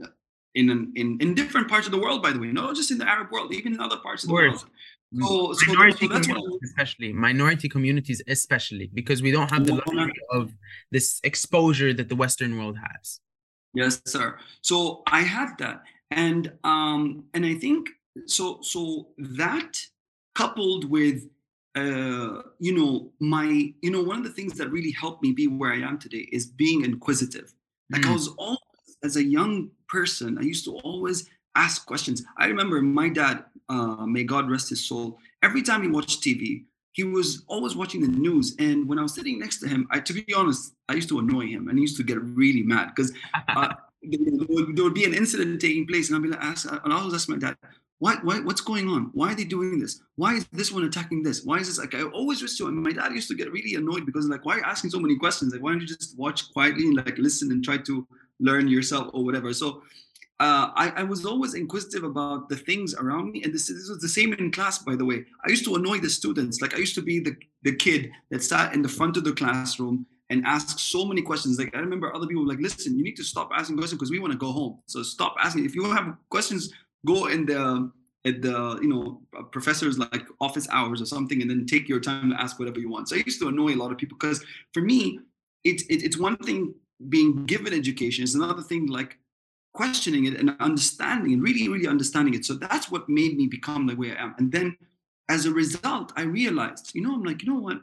in 0.55 0.93
in 0.97 1.19
in 1.21 1.35
different 1.35 1.69
parts 1.69 1.87
of 1.87 1.93
the 1.93 1.99
world 1.99 2.23
by 2.23 2.33
the 2.33 2.39
way 2.39 2.49
not 2.49 2.75
just 2.75 2.91
in 2.91 2.99
the 2.99 3.09
Arab 3.09 3.31
world 3.31 3.53
even 3.55 3.75
in 3.75 3.81
other 3.81 3.99
parts 3.99 4.25
of 4.25 4.29
the 4.29 4.35
world. 4.35 4.59
so, 4.59 5.53
minority 5.67 6.07
so 6.07 6.21
communities 6.21 6.61
especially 6.65 7.13
minority 7.13 7.69
communities 7.69 8.23
especially 8.29 8.91
because 8.95 9.23
we 9.23 9.31
don't 9.31 9.51
have 9.51 9.65
the 9.67 9.75
luxury 9.75 10.13
of 10.31 10.53
this 10.91 11.21
exposure 11.25 11.93
that 11.93 12.09
the 12.09 12.17
western 12.17 12.59
world 12.59 12.77
has. 12.77 13.21
Yes 13.75 14.01
sir. 14.07 14.39
So 14.63 15.03
i 15.07 15.23
had 15.23 15.57
that 15.59 15.83
and 16.11 16.53
um 16.65 17.25
and 17.35 17.45
i 17.45 17.55
think 17.55 17.91
so 18.27 18.59
so 18.63 19.09
that 19.19 19.79
coupled 20.35 20.85
with 20.85 21.29
uh, 21.77 22.43
you 22.59 22.77
know, 22.77 23.13
my, 23.21 23.73
you 23.83 23.91
know, 23.91 24.03
one 24.03 24.19
of 24.19 24.25
the 24.25 24.33
things 24.33 24.55
that 24.55 24.71
really 24.71 24.93
helped 24.93 25.23
me 25.23 25.33
be 25.33 25.47
where 25.47 25.73
I 25.73 25.81
am 25.81 25.99
today 25.99 26.29
is 26.33 26.47
being 26.47 26.85
inquisitive. 26.85 27.53
Like 27.91 28.03
mm. 28.03 28.11
I 28.11 28.13
was 28.13 28.29
always, 28.39 28.59
as 29.03 29.17
a 29.17 29.25
young 29.25 29.71
person, 29.89 30.39
I 30.39 30.43
used 30.43 30.65
to 30.65 30.77
always 30.79 31.29
ask 31.55 31.87
questions. 31.87 32.25
I 32.37 32.47
remember 32.47 32.81
my 32.83 33.09
dad, 33.09 33.45
uh, 33.69 34.07
may 34.07 34.25
God 34.25 34.51
rest 34.51 34.71
his 34.71 34.87
soul, 34.87 35.19
every 35.43 35.63
time 35.63 35.83
he 35.83 35.89
watched 35.89 36.23
TV, 36.23 36.65
he 36.93 37.05
was 37.05 37.45
always 37.47 37.77
watching 37.77 38.01
the 38.01 38.09
news. 38.09 38.57
And 38.59 38.89
when 38.89 38.99
I 38.99 39.03
was 39.03 39.15
sitting 39.15 39.39
next 39.39 39.61
to 39.61 39.69
him, 39.69 39.87
I, 39.91 40.01
to 40.01 40.13
be 40.13 40.35
honest, 40.35 40.75
I 40.89 40.95
used 40.95 41.09
to 41.11 41.19
annoy 41.21 41.47
him 41.47 41.69
and 41.69 41.79
he 41.79 41.83
used 41.83 41.97
to 41.99 42.03
get 42.03 42.21
really 42.21 42.63
mad 42.63 42.93
because 42.95 43.13
uh, 43.49 43.75
there, 44.03 44.19
would, 44.49 44.75
there, 44.75 44.85
would, 44.85 44.95
be 44.95 45.05
an 45.05 45.15
incident 45.15 45.61
taking 45.61 45.87
place 45.87 46.09
and 46.09 46.17
I'd 46.17 46.23
be 46.23 46.29
like, 46.29 46.43
ask, 46.43 46.71
and 46.71 46.93
I 46.93 46.97
always 46.97 47.15
ask 47.15 47.29
my 47.29 47.37
dad, 47.37 47.57
why, 48.01 48.17
why, 48.23 48.39
what's 48.41 48.61
going 48.61 48.89
on? 48.89 49.11
Why 49.13 49.33
are 49.33 49.35
they 49.35 49.45
doing 49.45 49.81
this? 49.81 50.01
Why 50.15 50.35
is 50.35 50.47
this 50.53 50.71
one 50.71 50.85
attacking 50.85 51.23
this? 51.23 51.45
Why 51.45 51.59
is 51.59 51.67
this 51.67 51.79
like 51.79 51.95
I 51.95 52.05
always 52.05 52.41
used 52.41 52.57
to 52.59 52.69
and 52.69 52.77
my 52.77 52.93
dad 52.93 53.13
used 53.13 53.29
to 53.29 53.35
get 53.35 53.51
really 53.51 53.75
annoyed 53.75 54.07
because 54.07 54.29
like 54.29 54.45
why 54.45 54.55
are 54.55 54.59
you 54.59 54.65
asking 54.65 54.91
so 54.91 55.01
many 55.01 55.17
questions? 55.17 55.53
Like 55.53 55.63
why 55.63 55.73
don't 55.73 55.81
you 55.81 55.87
just 55.87 56.17
watch 56.17 56.53
quietly 56.53 56.85
and 56.85 56.97
like 56.97 57.19
listen 57.19 57.51
and 57.51 57.63
try 57.65 57.79
to 57.79 58.07
learn 58.39 58.69
yourself 58.69 59.11
or 59.15 59.25
whatever? 59.25 59.53
So 59.53 59.83
uh, 60.41 60.71
I, 60.77 60.93
I, 60.99 61.03
was 61.03 61.27
always 61.27 61.55
inquisitive 61.55 62.05
about 62.05 62.49
the 62.49 62.55
things 62.55 62.95
around 62.95 63.33
me. 63.33 63.43
And 63.43 63.53
this, 63.53 63.67
this, 63.67 63.89
was 63.89 63.99
the 63.99 64.09
same 64.09 64.33
in 64.35 64.53
class, 64.53 64.79
by 64.79 64.95
the 64.95 65.05
way. 65.05 65.25
I 65.45 65.51
used 65.51 65.65
to 65.65 65.75
annoy 65.75 65.99
the 65.99 66.09
students. 66.09 66.61
Like 66.61 66.75
I 66.75 66.79
used 66.79 66.95
to 66.95 67.03
be 67.03 67.19
the, 67.19 67.35
the 67.65 67.75
kid 67.75 68.13
that 68.31 68.45
sat 68.45 68.73
in 68.73 68.81
the 68.81 68.89
front 68.89 69.17
of 69.17 69.25
the 69.25 69.33
classroom 69.33 70.07
and 70.31 70.47
asked 70.47 70.79
so 70.79 71.05
many 71.05 71.23
questions. 71.23 71.59
Like 71.59 71.75
I 71.75 71.81
remember 71.81 72.15
other 72.15 72.29
people 72.29 72.47
like, 72.47 72.61
listen, 72.61 72.97
you 72.97 73.03
need 73.03 73.17
to 73.17 73.25
stop 73.25 73.51
asking 73.53 73.79
questions 73.79 73.99
because 73.99 74.13
we 74.13 74.21
want 74.21 74.33
to 74.33 74.39
go 74.39 74.53
home. 74.53 74.79
So 74.87 75.03
stop 75.03 75.35
asking. 75.41 75.65
If 75.65 75.75
you 75.75 75.91
have 75.91 76.15
questions 76.29 76.73
go 77.07 77.27
in 77.27 77.47
the 77.47 77.91
at 78.25 78.43
the 78.43 78.79
you 78.83 78.89
know 78.89 79.21
professors 79.53 79.99
like 79.99 80.27
office 80.41 80.69
hours 80.71 81.01
or 81.01 81.07
something 81.07 81.41
and 81.41 81.51
then 81.51 81.67
take 81.67 81.89
your 81.89 82.01
time 82.01 82.31
to 82.31 82.41
ask 82.41 82.59
whatever 82.59 82.81
you 82.81 82.89
want. 82.89 83.09
So 83.09 83.17
i 83.17 83.23
used 83.25 83.41
to 83.41 83.49
annoy 83.49 83.75
a 83.75 83.81
lot 83.83 83.93
of 83.93 83.99
people 83.99 84.17
because 84.19 84.45
for 84.73 84.83
me 84.83 85.21
it's 85.65 85.83
it, 85.85 86.03
it's 86.03 86.19
one 86.19 86.37
thing 86.37 86.75
being 87.09 87.47
given 87.47 87.73
education 87.73 88.25
it's 88.25 88.35
another 88.35 88.63
thing 88.63 88.87
like 88.87 89.19
questioning 89.73 90.25
it 90.25 90.35
and 90.35 90.57
understanding 90.59 91.33
and 91.33 91.43
really 91.43 91.69
really 91.69 91.87
understanding 91.87 92.35
it. 92.35 92.45
So 92.45 92.55
that's 92.55 92.91
what 92.91 93.09
made 93.09 93.37
me 93.37 93.47
become 93.47 93.87
the 93.87 93.95
way 93.95 94.13
i 94.13 94.23
am. 94.23 94.35
And 94.39 94.51
then 94.51 94.77
as 95.29 95.47
a 95.47 95.53
result 95.53 96.13
i 96.17 96.23
realized 96.23 96.93
you 96.95 97.03
know 97.03 97.15
i'm 97.15 97.25
like 97.25 97.43
you 97.43 97.53
know 97.53 97.61
what? 97.61 97.79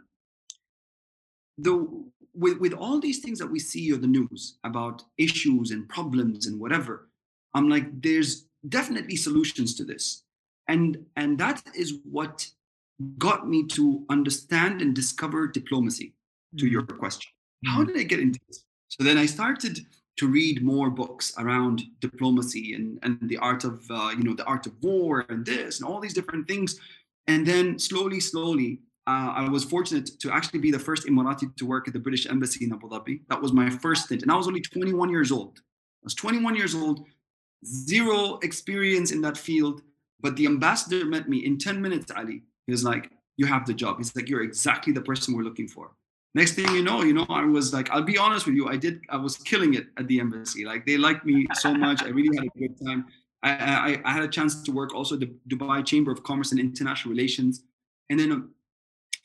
The 1.58 1.88
with 2.34 2.60
with 2.60 2.74
all 2.74 3.00
these 3.00 3.20
things 3.20 3.40
that 3.40 3.48
we 3.48 3.60
see 3.60 3.94
on 3.94 4.02
the 4.02 4.08
news 4.08 4.58
about 4.66 5.04
issues 5.18 5.72
and 5.72 5.88
problems 5.88 6.48
and 6.48 6.60
whatever 6.60 7.08
i'm 7.54 7.70
like 7.70 7.88
there's 8.02 8.46
definitely 8.70 9.16
solutions 9.16 9.76
to 9.76 9.84
this. 9.84 10.24
And 10.68 11.06
and 11.16 11.38
that 11.38 11.62
is 11.76 12.00
what 12.04 12.48
got 13.18 13.48
me 13.48 13.66
to 13.68 14.06
understand 14.10 14.82
and 14.82 14.96
discover 14.96 15.48
diplomacy 15.48 16.14
to 16.58 16.68
your 16.68 16.84
mm-hmm. 16.84 16.98
question. 16.98 17.32
How 17.66 17.80
mm-hmm. 17.80 17.94
did 17.94 17.98
i 17.98 18.04
get 18.04 18.20
into 18.20 18.40
this? 18.48 18.64
So 18.88 19.04
then 19.04 19.18
i 19.18 19.26
started 19.26 19.80
to 20.18 20.28
read 20.28 20.64
more 20.64 20.90
books 20.90 21.34
around 21.38 21.84
diplomacy 22.00 22.74
and, 22.74 23.00
and 23.04 23.20
the 23.24 23.38
art 23.38 23.66
of 23.66 23.84
uh, 23.90 24.12
you 24.18 24.24
know 24.24 24.34
the 24.34 24.46
art 24.46 24.66
of 24.66 24.74
war 24.82 25.26
and 25.30 25.46
this 25.46 25.80
and 25.80 25.88
all 25.88 26.00
these 26.00 26.14
different 26.14 26.48
things. 26.48 26.80
And 27.28 27.46
then 27.46 27.80
slowly 27.80 28.20
slowly 28.20 28.80
uh, 29.08 29.34
i 29.36 29.50
was 29.50 29.64
fortunate 29.64 30.10
to 30.20 30.32
actually 30.32 30.60
be 30.60 30.72
the 30.72 30.80
first 30.80 31.06
emirati 31.06 31.56
to 31.58 31.66
work 31.66 31.88
at 31.88 31.94
the 31.94 32.00
british 32.00 32.26
embassy 32.28 32.66
in 32.66 32.74
abu 32.74 32.90
dhabi. 32.90 33.22
That 33.30 33.42
was 33.42 33.52
my 33.54 33.70
first 33.70 34.06
stint. 34.06 34.24
And 34.24 34.32
i 34.32 34.36
was 34.36 34.48
only 34.48 34.62
21 34.62 35.10
years 35.10 35.32
old. 35.32 35.60
I 35.60 36.06
was 36.06 36.16
21 36.16 36.56
years 36.56 36.76
old 36.76 37.06
zero 37.66 38.40
experience 38.42 39.12
in 39.12 39.22
that 39.22 39.38
field. 39.38 39.82
But 40.22 40.36
the 40.36 40.46
ambassador 40.46 41.06
met 41.06 41.30
me 41.30 41.46
in 41.46 41.58
10 41.58 41.82
minutes, 41.82 42.12
Ali. 42.12 42.42
He 42.68 42.72
was 42.72 42.84
like, 42.84 43.12
You 43.38 43.46
have 43.46 43.66
the 43.66 43.74
job. 43.74 43.98
He's 43.98 44.16
like, 44.16 44.30
You're 44.30 44.44
exactly 44.44 44.94
the 44.94 45.02
person 45.02 45.36
we're 45.36 45.44
looking 45.44 45.68
for. 45.68 45.92
Next 46.34 46.54
thing 46.54 46.70
you 46.76 46.84
know, 46.84 47.02
you 47.02 47.14
know, 47.14 47.26
I 47.30 47.46
was 47.46 47.74
like, 47.74 47.90
I'll 47.92 48.02
be 48.02 48.18
honest 48.18 48.46
with 48.46 48.56
you, 48.56 48.68
I 48.68 48.76
did, 48.76 49.00
I 49.10 49.16
was 49.16 49.38
killing 49.38 49.74
it 49.76 49.88
at 49.98 50.06
the 50.10 50.20
embassy. 50.20 50.66
Like 50.66 50.86
they 50.86 50.98
liked 50.98 51.26
me 51.26 51.48
so 51.54 51.74
much. 51.74 52.04
I 52.04 52.10
really 52.10 52.36
had 52.36 52.46
a 52.46 52.60
good 52.60 52.78
time. 52.86 53.06
I, 53.42 53.52
I, 53.52 54.02
I 54.04 54.12
had 54.12 54.24
a 54.24 54.28
chance 54.28 54.62
to 54.64 54.72
work 54.72 54.94
also 54.94 55.16
the 55.16 55.32
Dubai 55.48 55.86
Chamber 55.86 56.12
of 56.12 56.24
Commerce 56.24 56.52
and 56.52 56.60
International 56.60 57.12
Relations. 57.12 57.64
And 58.10 58.20
then 58.20 58.32
um, 58.34 58.54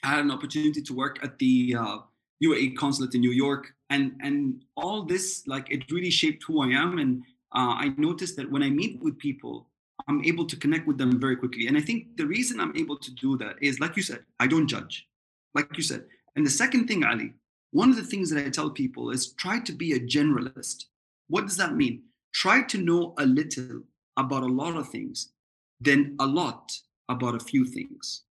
I 0.04 0.08
had 0.08 0.24
an 0.24 0.30
opportunity 0.30 0.82
to 0.82 0.94
work 0.94 1.18
at 1.22 1.38
the 1.38 1.76
uh, 1.78 1.98
UAE 2.44 2.76
consulate 2.76 3.14
in 3.14 3.20
New 3.20 3.32
York, 3.32 3.72
and 3.90 4.16
and 4.22 4.62
all 4.76 5.04
this 5.04 5.46
like 5.46 5.70
it 5.70 5.90
really 5.90 6.10
shaped 6.10 6.44
who 6.44 6.62
I 6.62 6.68
am. 6.68 6.98
And 6.98 7.22
uh, 7.52 7.74
I 7.78 7.92
noticed 7.96 8.36
that 8.36 8.50
when 8.50 8.62
I 8.62 8.70
meet 8.70 9.00
with 9.02 9.18
people, 9.18 9.66
I'm 10.08 10.24
able 10.24 10.46
to 10.46 10.56
connect 10.56 10.86
with 10.86 10.98
them 10.98 11.20
very 11.20 11.36
quickly. 11.36 11.66
And 11.66 11.76
I 11.76 11.80
think 11.80 12.16
the 12.16 12.26
reason 12.26 12.60
I'm 12.60 12.76
able 12.76 12.96
to 12.98 13.14
do 13.14 13.36
that 13.38 13.56
is, 13.60 13.80
like 13.80 13.96
you 13.96 14.02
said, 14.02 14.20
I 14.38 14.46
don't 14.46 14.66
judge, 14.66 15.06
like 15.54 15.76
you 15.76 15.82
said. 15.82 16.04
And 16.36 16.46
the 16.46 16.50
second 16.50 16.86
thing, 16.86 17.04
Ali, 17.04 17.34
one 17.72 17.90
of 17.90 17.96
the 17.96 18.04
things 18.04 18.30
that 18.30 18.44
I 18.44 18.50
tell 18.50 18.70
people 18.70 19.10
is 19.10 19.32
try 19.32 19.60
to 19.60 19.72
be 19.72 19.92
a 19.92 20.00
generalist. 20.00 20.86
What 21.28 21.46
does 21.46 21.56
that 21.56 21.76
mean? 21.76 22.02
Try 22.32 22.62
to 22.62 22.78
know 22.78 23.14
a 23.18 23.26
little 23.26 23.82
about 24.16 24.42
a 24.42 24.46
lot 24.46 24.76
of 24.76 24.88
things, 24.88 25.32
then 25.80 26.16
a 26.20 26.26
lot 26.26 26.72
about 27.08 27.34
a 27.34 27.40
few 27.40 27.64
things. 27.64 28.22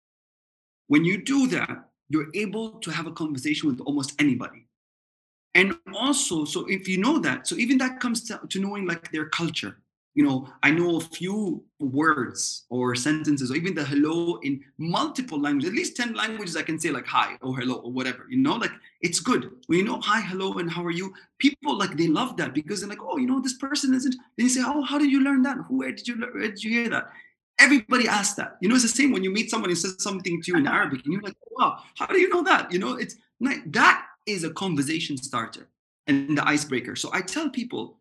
When 0.88 1.06
you 1.06 1.24
do 1.24 1.48
that, 1.48 1.90
you're 2.10 2.30
able 2.34 2.72
to 2.80 2.92
have 2.92 3.06
a 3.06 3.12
conversation 3.12 3.70
with 3.70 3.80
almost 3.82 4.20
anybody. 4.20 4.66
And 5.56 5.76
also, 5.96 6.46
so 6.46 6.66
if 6.68 6.88
you 6.88 6.98
know 6.98 7.20
that, 7.20 7.48
so 7.48 7.56
even 7.56 7.78
that 7.80 8.00
comes 8.00 8.24
to, 8.26 8.40
to 8.50 8.60
knowing 8.60 8.86
like 8.88 9.12
their 9.12 9.30
culture 9.30 9.78
you 10.20 10.26
know, 10.26 10.50
I 10.64 10.72
know 10.72 10.98
a 10.98 11.00
few 11.00 11.64
words 11.80 12.66
or 12.70 12.94
sentences, 12.94 13.52
or 13.52 13.56
even 13.56 13.74
the 13.76 13.86
hello 13.86 14.38
in 14.44 14.62
multiple 14.78 15.40
languages, 15.40 15.70
at 15.70 15.76
least 15.78 15.96
10 15.96 16.14
languages 16.14 16.58
I 16.58 16.64
can 16.64 16.78
say 16.78 16.90
like 16.90 17.06
hi 17.06 17.38
or 17.42 17.56
hello 17.58 17.76
or 17.76 17.92
whatever, 17.92 18.26
you 18.30 18.38
know, 18.38 18.56
like 18.56 18.72
it's 19.02 19.22
good. 19.22 19.50
When 19.68 19.80
you 19.80 19.86
know 19.86 20.02
hi, 20.02 20.20
hello, 20.20 20.58
and 20.58 20.70
how 20.70 20.84
are 20.84 20.92
you? 20.92 21.14
People 21.38 21.78
like 21.78 21.96
they 21.96 22.08
love 22.08 22.36
that 22.36 22.54
because 22.54 22.82
they're 22.82 22.90
like, 22.90 23.02
oh, 23.02 23.16
you 23.16 23.28
know, 23.28 23.40
this 23.40 23.58
person 23.58 23.94
isn't. 23.94 24.14
Then 24.38 24.48
you 24.48 24.50
say, 24.50 24.62
oh, 24.66 24.82
how 24.82 24.98
did 24.98 25.10
you 25.10 25.24
learn 25.24 25.44
that? 25.44 25.58
Where 25.70 25.94
did 25.94 26.06
you 26.06 26.16
learn, 26.16 26.34
where 26.34 26.50
did 26.50 26.64
you 26.66 26.72
hear 26.72 26.90
that? 26.90 27.12
Everybody 27.58 28.10
asks 28.10 28.36
that. 28.36 28.58
You 28.62 28.68
know, 28.68 28.76
it's 28.76 28.84
the 28.84 28.90
same 28.90 29.12
when 29.12 29.24
you 29.24 29.32
meet 29.32 29.50
someone 29.50 29.70
who 29.70 29.76
says 29.78 29.96
something 30.00 30.42
to 30.42 30.52
you 30.52 30.58
in 30.58 30.68
Arabic 30.80 31.06
and 31.06 31.14
you're 31.14 31.22
like, 31.22 31.38
oh, 31.50 31.64
wow, 31.64 31.78
how 31.98 32.08
do 32.08 32.20
you 32.20 32.28
know 32.28 32.44
that? 32.44 32.74
You 32.74 32.80
know, 32.80 32.96
it's 32.96 33.16
that 33.68 34.06
is 34.30 34.44
a 34.44 34.52
conversation 34.52 35.18
starter 35.18 35.68
and 36.08 36.38
the 36.38 36.48
icebreaker. 36.48 36.96
So 36.96 37.10
I 37.14 37.22
tell 37.22 37.50
people, 37.50 38.00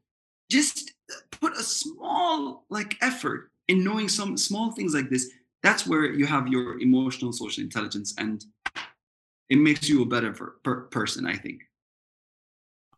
just 0.50 0.92
put 1.40 1.52
a 1.56 1.62
small 1.62 2.64
like 2.70 2.96
effort 3.02 3.50
in 3.68 3.84
knowing 3.84 4.08
some 4.08 4.36
small 4.36 4.72
things 4.72 4.94
like 4.94 5.10
this 5.10 5.30
that's 5.62 5.86
where 5.86 6.06
you 6.06 6.26
have 6.26 6.48
your 6.48 6.80
emotional 6.80 7.32
social 7.32 7.62
intelligence 7.62 8.14
and 8.18 8.44
it 9.48 9.58
makes 9.58 9.88
you 9.88 10.02
a 10.02 10.06
better 10.06 10.32
per- 10.32 10.82
person 10.82 11.26
i 11.26 11.36
think 11.36 11.62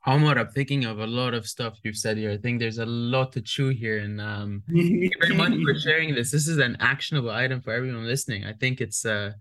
Omar, 0.06 0.38
I'm 0.38 0.48
thinking 0.48 0.86
of 0.86 0.98
a 0.98 1.06
lot 1.06 1.34
of 1.34 1.46
stuff 1.46 1.78
you've 1.82 1.94
said 1.94 2.16
here. 2.16 2.30
I 2.30 2.38
think 2.38 2.58
there's 2.58 2.78
a 2.78 2.86
lot 2.86 3.32
to 3.32 3.42
chew 3.42 3.68
here. 3.68 3.98
And 3.98 4.18
um, 4.18 4.62
thank 4.66 4.86
you 4.88 5.10
very 5.20 5.34
much 5.34 5.52
for 5.62 5.74
sharing 5.78 6.14
this. 6.14 6.30
This 6.30 6.48
is 6.48 6.56
an 6.56 6.78
actionable 6.80 7.28
item 7.28 7.60
for 7.60 7.74
everyone 7.74 8.06
listening. 8.06 8.46
I 8.46 8.54
think 8.54 8.80
it's 8.80 9.04
uh, 9.04 9.32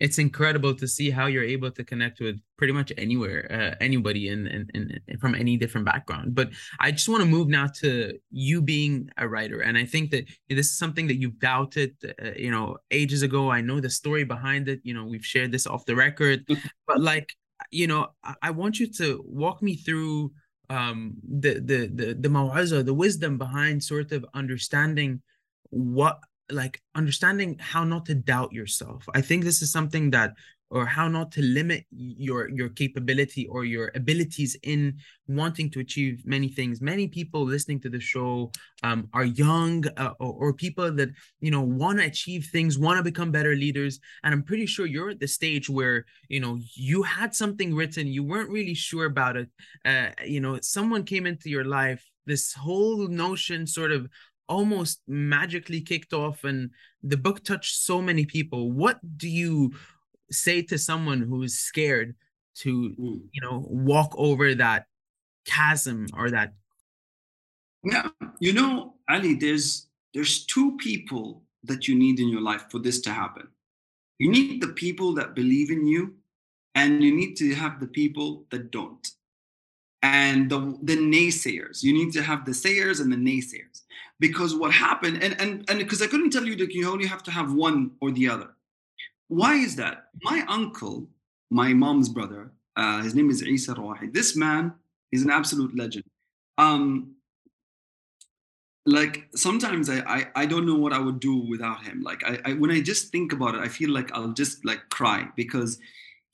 it's 0.00 0.18
incredible 0.18 0.74
to 0.74 0.86
see 0.86 1.10
how 1.10 1.26
you're 1.26 1.44
able 1.44 1.70
to 1.70 1.82
connect 1.82 2.20
with 2.20 2.38
pretty 2.58 2.72
much 2.72 2.92
anywhere 2.98 3.50
uh, 3.50 3.74
anybody 3.82 4.28
in, 4.28 4.46
in, 4.46 4.68
in, 4.74 5.18
from 5.18 5.34
any 5.34 5.56
different 5.56 5.86
background. 5.86 6.34
But 6.34 6.50
i 6.80 6.90
just 6.90 7.08
want 7.08 7.22
to 7.22 7.28
move 7.28 7.48
now 7.48 7.66
to 7.80 8.18
you 8.30 8.60
being 8.60 9.08
a 9.16 9.28
writer 9.28 9.60
and 9.60 9.76
i 9.78 9.84
think 9.84 10.10
that 10.10 10.24
this 10.48 10.66
is 10.66 10.78
something 10.78 11.06
that 11.06 11.16
you've 11.16 11.38
doubted 11.38 11.94
uh, 12.04 12.30
you 12.36 12.50
know 12.50 12.76
ages 12.90 13.22
ago. 13.22 13.50
I 13.50 13.60
know 13.60 13.80
the 13.80 13.90
story 13.90 14.24
behind 14.24 14.68
it 14.68 14.80
you 14.82 14.94
know 14.94 15.04
we've 15.04 15.24
shared 15.24 15.52
this 15.52 15.66
off 15.66 15.86
the 15.86 15.96
record. 15.96 16.46
But 16.86 17.00
like 17.00 17.34
you 17.70 17.86
know 17.86 18.08
I, 18.22 18.34
I 18.42 18.50
want 18.50 18.78
you 18.78 18.88
to 18.94 19.22
walk 19.26 19.62
me 19.62 19.76
through 19.76 20.32
um 20.70 21.14
the 21.42 21.54
the 21.54 21.90
the 21.98 22.14
the 22.14 22.28
mawazah, 22.28 22.84
the 22.84 22.94
wisdom 22.94 23.38
behind 23.38 23.82
sort 23.82 24.12
of 24.12 24.24
understanding 24.34 25.22
what 25.70 26.18
like 26.50 26.80
understanding 26.94 27.56
how 27.58 27.84
not 27.84 28.06
to 28.06 28.14
doubt 28.14 28.52
yourself. 28.52 29.04
I 29.14 29.20
think 29.20 29.44
this 29.44 29.62
is 29.62 29.72
something 29.72 30.10
that 30.10 30.34
or 30.70 30.84
how 30.84 31.06
not 31.06 31.30
to 31.30 31.42
limit 31.42 31.86
your 31.90 32.48
your 32.48 32.68
capability 32.68 33.46
or 33.46 33.64
your 33.64 33.92
abilities 33.94 34.56
in 34.64 34.98
wanting 35.28 35.70
to 35.70 35.80
achieve 35.80 36.22
many 36.26 36.48
things. 36.48 36.80
Many 36.80 37.06
people 37.06 37.44
listening 37.44 37.80
to 37.80 37.88
the 37.88 38.00
show 38.00 38.50
um, 38.82 39.08
are 39.12 39.24
young 39.24 39.84
uh, 39.96 40.14
or, 40.18 40.32
or, 40.32 40.52
people 40.52 40.92
that 40.92 41.10
you 41.40 41.50
know 41.52 41.62
want 41.62 42.00
to 42.00 42.04
achieve 42.04 42.48
things 42.50 42.78
want 42.78 42.96
to 42.98 43.04
become 43.04 43.30
better 43.30 43.54
leaders. 43.54 44.00
And 44.24 44.34
i'm 44.34 44.42
pretty 44.42 44.66
sure 44.66 44.86
you're 44.86 45.10
at 45.10 45.20
the 45.20 45.28
stage 45.28 45.70
where 45.70 46.04
you 46.28 46.40
know 46.40 46.58
you 46.74 47.02
had 47.02 47.34
something 47.34 47.74
written 47.74 48.06
you 48.08 48.24
weren't 48.24 48.50
really 48.50 48.74
sure 48.74 49.06
about 49.06 49.36
it. 49.36 49.48
Uh, 49.84 50.10
you 50.24 50.40
know 50.40 50.58
someone 50.62 51.04
came 51.04 51.26
into 51.26 51.48
your 51.48 51.64
life 51.64 52.04
this 52.26 52.52
whole 52.52 53.06
notion 53.06 53.66
sort 53.66 53.92
of 53.92 54.08
almost 54.48 55.00
magically 55.06 55.80
kicked 55.80 56.12
off 56.12 56.44
and 56.44 56.70
the 57.02 57.16
book 57.16 57.44
touched 57.44 57.76
so 57.76 58.00
many 58.00 58.24
people. 58.24 58.72
What 58.72 58.98
do 59.16 59.28
you 59.28 59.74
say 60.30 60.62
to 60.62 60.78
someone 60.78 61.20
who 61.20 61.42
is 61.42 61.58
scared 61.58 62.14
to 62.56 62.94
mm. 62.98 63.20
you 63.32 63.40
know 63.42 63.64
walk 63.68 64.14
over 64.16 64.54
that 64.54 64.86
chasm 65.44 66.06
or 66.14 66.30
that 66.30 66.54
yeah 67.84 68.08
you 68.40 68.52
know 68.52 68.94
ali 69.08 69.34
there's 69.34 69.86
there's 70.14 70.44
two 70.46 70.76
people 70.78 71.44
that 71.62 71.86
you 71.86 71.94
need 71.94 72.18
in 72.18 72.28
your 72.28 72.40
life 72.40 72.64
for 72.70 72.78
this 72.78 73.00
to 73.02 73.10
happen. 73.10 73.48
You 74.18 74.30
need 74.30 74.62
the 74.62 74.68
people 74.68 75.12
that 75.14 75.34
believe 75.34 75.70
in 75.70 75.86
you 75.86 76.14
and 76.74 77.02
you 77.02 77.14
need 77.14 77.36
to 77.36 77.54
have 77.54 77.80
the 77.80 77.86
people 77.86 78.46
that 78.50 78.70
don't 78.70 79.06
and 80.06 80.48
the, 80.50 80.60
the 80.82 80.96
naysayers. 80.96 81.82
You 81.82 81.92
need 81.92 82.12
to 82.12 82.22
have 82.22 82.44
the 82.44 82.54
sayers 82.54 83.00
and 83.00 83.10
the 83.12 83.16
naysayers. 83.16 83.82
Because 84.18 84.54
what 84.54 84.72
happened 84.72 85.22
and 85.22 85.32
and 85.42 85.50
and 85.68 85.78
because 85.78 86.00
i 86.00 86.06
couldn't 86.06 86.30
tell 86.30 86.46
you 86.50 86.56
that 86.56 86.72
you 86.72 86.90
only 86.90 87.08
have 87.14 87.22
to 87.24 87.32
have 87.38 87.48
one 87.52 87.80
or 88.00 88.10
the 88.18 88.26
other. 88.34 88.50
Why 89.28 89.54
is 89.66 89.76
that? 89.76 89.96
My 90.30 90.38
uncle 90.58 90.96
my 91.50 91.70
mom's 91.82 92.08
brother 92.08 92.42
uh, 92.80 93.02
his 93.06 93.14
name 93.14 93.30
is 93.34 93.42
isa 93.42 93.74
rawahid. 93.74 94.10
This 94.14 94.30
man 94.36 94.72
is 95.12 95.22
an 95.26 95.30
absolute 95.30 95.74
legend. 95.82 96.06
Um 96.66 96.82
like 98.98 99.16
sometimes 99.34 99.90
I, 99.94 99.98
I 100.16 100.20
i 100.42 100.44
don't 100.50 100.66
know 100.70 100.80
what 100.84 100.92
i 100.98 101.00
would 101.06 101.20
do 101.30 101.34
without 101.52 101.80
him. 101.86 101.96
Like 102.10 102.20
I, 102.30 102.32
I 102.48 102.50
when 102.60 102.70
i 102.76 102.80
just 102.92 103.10
think 103.14 103.32
about 103.36 103.54
it 103.56 103.62
i 103.68 103.70
feel 103.78 103.92
like 103.98 104.08
i'll 104.16 104.36
just 104.42 104.64
like 104.70 104.82
cry 104.98 105.20
because 105.42 105.78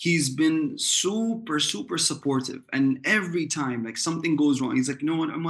he's 0.04 0.28
been 0.42 0.76
super 0.78 1.58
super 1.60 1.98
supportive 1.98 2.62
and 2.72 2.98
every 3.04 3.46
time 3.46 3.84
like 3.84 3.96
something 3.96 4.34
goes 4.36 4.60
wrong 4.60 4.74
he's 4.74 4.88
like 4.88 5.00
you 5.02 5.08
know 5.08 5.20
what 5.22 5.30
i'm 5.30 5.46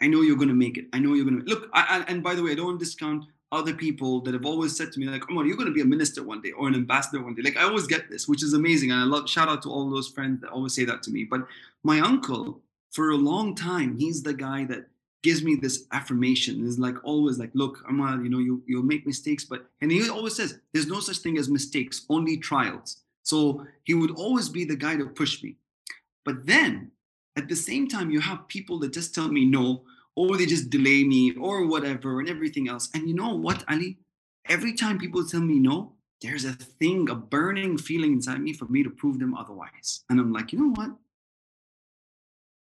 I 0.00 0.06
know 0.06 0.22
you're 0.22 0.36
to 0.36 0.54
make 0.54 0.78
it. 0.78 0.86
I 0.92 0.98
know 0.98 1.14
you're 1.14 1.26
to 1.26 1.44
look. 1.46 1.68
I, 1.74 2.04
and 2.08 2.22
by 2.22 2.34
the 2.34 2.42
way, 2.42 2.52
I 2.52 2.54
don't 2.54 2.78
discount 2.78 3.24
other 3.52 3.74
people 3.74 4.20
that 4.22 4.34
have 4.34 4.46
always 4.46 4.76
said 4.76 4.92
to 4.92 5.00
me 5.00 5.06
like, 5.06 5.28
Omar, 5.28 5.44
you're 5.44 5.56
going 5.56 5.68
to 5.68 5.74
be 5.74 5.80
a 5.80 5.84
minister 5.84 6.22
one 6.22 6.40
day 6.40 6.52
or 6.52 6.68
an 6.68 6.74
ambassador 6.74 7.22
one 7.22 7.34
day. 7.34 7.42
Like 7.42 7.56
I 7.56 7.64
always 7.64 7.86
get 7.86 8.08
this, 8.08 8.28
which 8.28 8.42
is 8.42 8.54
amazing. 8.54 8.92
And 8.92 9.00
I 9.00 9.04
love 9.04 9.28
shout 9.28 9.48
out 9.48 9.62
to 9.62 9.68
all 9.68 9.90
those 9.90 10.08
friends 10.08 10.40
that 10.40 10.50
always 10.50 10.74
say 10.74 10.84
that 10.84 11.02
to 11.04 11.10
me. 11.10 11.24
But 11.24 11.46
my 11.82 12.00
uncle, 12.00 12.60
for 12.92 13.10
a 13.10 13.16
long 13.16 13.54
time, 13.54 13.96
he's 13.98 14.22
the 14.22 14.34
guy 14.34 14.64
that 14.66 14.86
gives 15.22 15.42
me 15.42 15.56
this 15.56 15.84
affirmation. 15.92 16.64
Is 16.64 16.78
like 16.78 16.96
always 17.04 17.38
like, 17.38 17.50
look, 17.54 17.78
Omar, 17.88 18.22
you 18.22 18.30
know, 18.30 18.38
you 18.38 18.62
you'll 18.66 18.82
make 18.82 19.06
mistakes, 19.06 19.44
but 19.44 19.66
and 19.82 19.90
he 19.90 20.08
always 20.08 20.36
says, 20.36 20.58
there's 20.72 20.86
no 20.86 21.00
such 21.00 21.18
thing 21.18 21.36
as 21.36 21.48
mistakes, 21.48 22.06
only 22.08 22.36
trials. 22.38 23.02
So 23.22 23.66
he 23.84 23.94
would 23.94 24.10
always 24.12 24.48
be 24.48 24.64
the 24.64 24.76
guy 24.76 24.96
to 24.96 25.06
push 25.06 25.42
me. 25.42 25.56
But 26.24 26.46
then 26.46 26.90
at 27.36 27.48
the 27.48 27.56
same 27.56 27.88
time, 27.88 28.10
you 28.10 28.20
have 28.20 28.48
people 28.48 28.78
that 28.80 28.92
just 28.92 29.14
tell 29.14 29.28
me 29.28 29.44
no, 29.44 29.84
or 30.16 30.36
they 30.36 30.46
just 30.46 30.70
delay 30.70 31.04
me, 31.04 31.32
or 31.36 31.66
whatever, 31.66 32.18
and 32.18 32.28
everything 32.28 32.68
else. 32.68 32.90
And 32.94 33.08
you 33.08 33.14
know 33.14 33.34
what, 33.34 33.64
Ali? 33.70 33.98
Every 34.48 34.74
time 34.74 34.98
people 34.98 35.24
tell 35.24 35.40
me 35.40 35.58
no, 35.58 35.92
there's 36.20 36.44
a 36.44 36.52
thing, 36.52 37.08
a 37.08 37.14
burning 37.14 37.78
feeling 37.78 38.12
inside 38.14 38.40
me 38.40 38.52
for 38.52 38.66
me 38.66 38.82
to 38.82 38.90
prove 38.90 39.18
them 39.18 39.34
otherwise. 39.34 40.04
And 40.10 40.20
I'm 40.20 40.32
like, 40.32 40.52
you 40.52 40.58
know 40.58 40.74
what? 40.74 40.90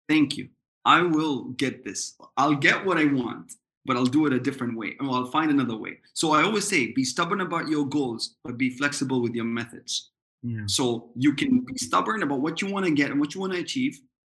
Thank 0.09 0.37
you. 0.37 0.49
I 0.83 1.01
will 1.01 1.45
get 1.45 1.83
this. 1.83 2.15
I'll 2.35 2.55
get 2.55 2.85
what 2.85 2.97
I 2.97 3.05
want, 3.05 3.53
but 3.85 3.95
I'll 3.95 4.05
do 4.05 4.25
it 4.25 4.33
a 4.33 4.39
different 4.39 4.77
way. 4.77 4.97
Or 4.99 5.09
I'll 5.09 5.31
find 5.31 5.49
another 5.49 5.77
way. 5.77 5.99
So 6.13 6.33
I 6.33 6.43
always 6.43 6.67
say, 6.67 6.91
be 6.91 7.03
stubborn 7.03 7.41
about 7.41 7.69
your 7.69 7.87
goals, 7.87 8.35
but 8.43 8.57
be 8.57 8.69
flexible 8.69 9.21
with 9.21 9.33
your 9.33 9.45
methods. 9.45 10.11
Yeah. 10.43 10.63
So 10.65 11.11
you 11.15 11.33
can 11.33 11.61
be 11.61 11.77
stubborn 11.77 12.23
about 12.23 12.41
what 12.41 12.61
you 12.61 12.71
want 12.71 12.85
to 12.85 12.91
get 12.91 13.11
and 13.11 13.19
what 13.19 13.35
you 13.35 13.41
want 13.41 13.53
to 13.53 13.59
achieve, 13.59 13.99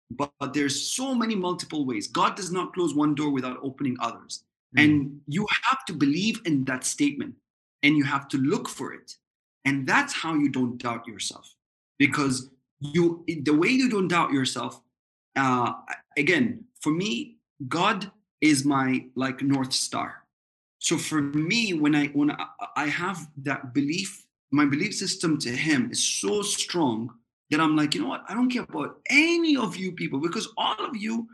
but, 0.09 0.31
but 0.39 0.53
there's 0.53 0.81
so 0.81 1.13
many 1.13 1.35
multiple 1.35 1.85
ways. 1.85 2.07
God 2.07 2.35
does 2.35 2.51
not 2.51 2.73
close 2.73 2.95
one 2.95 3.15
door 3.15 3.29
without 3.29 3.57
opening 3.61 3.97
others. 4.01 4.43
Mm. 4.75 4.83
And 4.83 5.21
you 5.27 5.47
have 5.63 5.85
to 5.85 5.93
believe 5.93 6.41
in 6.45 6.65
that 6.65 6.83
statement 6.83 7.35
and 7.83 7.95
you 7.95 8.03
have 8.03 8.27
to 8.29 8.37
look 8.37 8.67
for 8.67 8.93
it. 8.93 9.15
And 9.65 9.85
that's 9.87 10.13
how 10.13 10.33
you 10.33 10.49
don't 10.49 10.77
doubt 10.77 11.07
yourself. 11.07 11.55
Because 11.99 12.49
you 12.79 13.23
the 13.27 13.53
way 13.53 13.69
you 13.69 13.89
don't 13.89 14.07
doubt 14.07 14.31
yourself, 14.31 14.81
uh 15.35 15.73
again, 16.17 16.65
for 16.79 16.91
me, 16.91 17.37
God 17.67 18.11
is 18.41 18.65
my 18.65 19.05
like 19.15 19.43
North 19.43 19.71
Star. 19.71 20.23
So 20.79 20.97
for 20.97 21.21
me, 21.21 21.73
when 21.73 21.95
I 21.95 22.07
when 22.07 22.31
I, 22.31 22.45
I 22.75 22.87
have 22.87 23.27
that 23.43 23.73
belief, 23.75 24.25
my 24.51 24.65
belief 24.65 24.93
system 24.93 25.37
to 25.39 25.49
him 25.49 25.89
is 25.91 26.03
so 26.03 26.41
strong 26.41 27.09
that 27.49 27.59
I'm 27.59 27.75
like, 27.75 27.95
you 27.95 28.01
know 28.01 28.07
what? 28.07 28.23
I 28.27 28.33
don't 28.33 28.49
care 28.49 28.63
about 28.63 28.97
any 29.09 29.57
of 29.57 29.75
you 29.75 29.91
people 29.91 30.19
because 30.19 30.47
all 30.57 30.75
of 30.79 30.95
you 30.95 31.27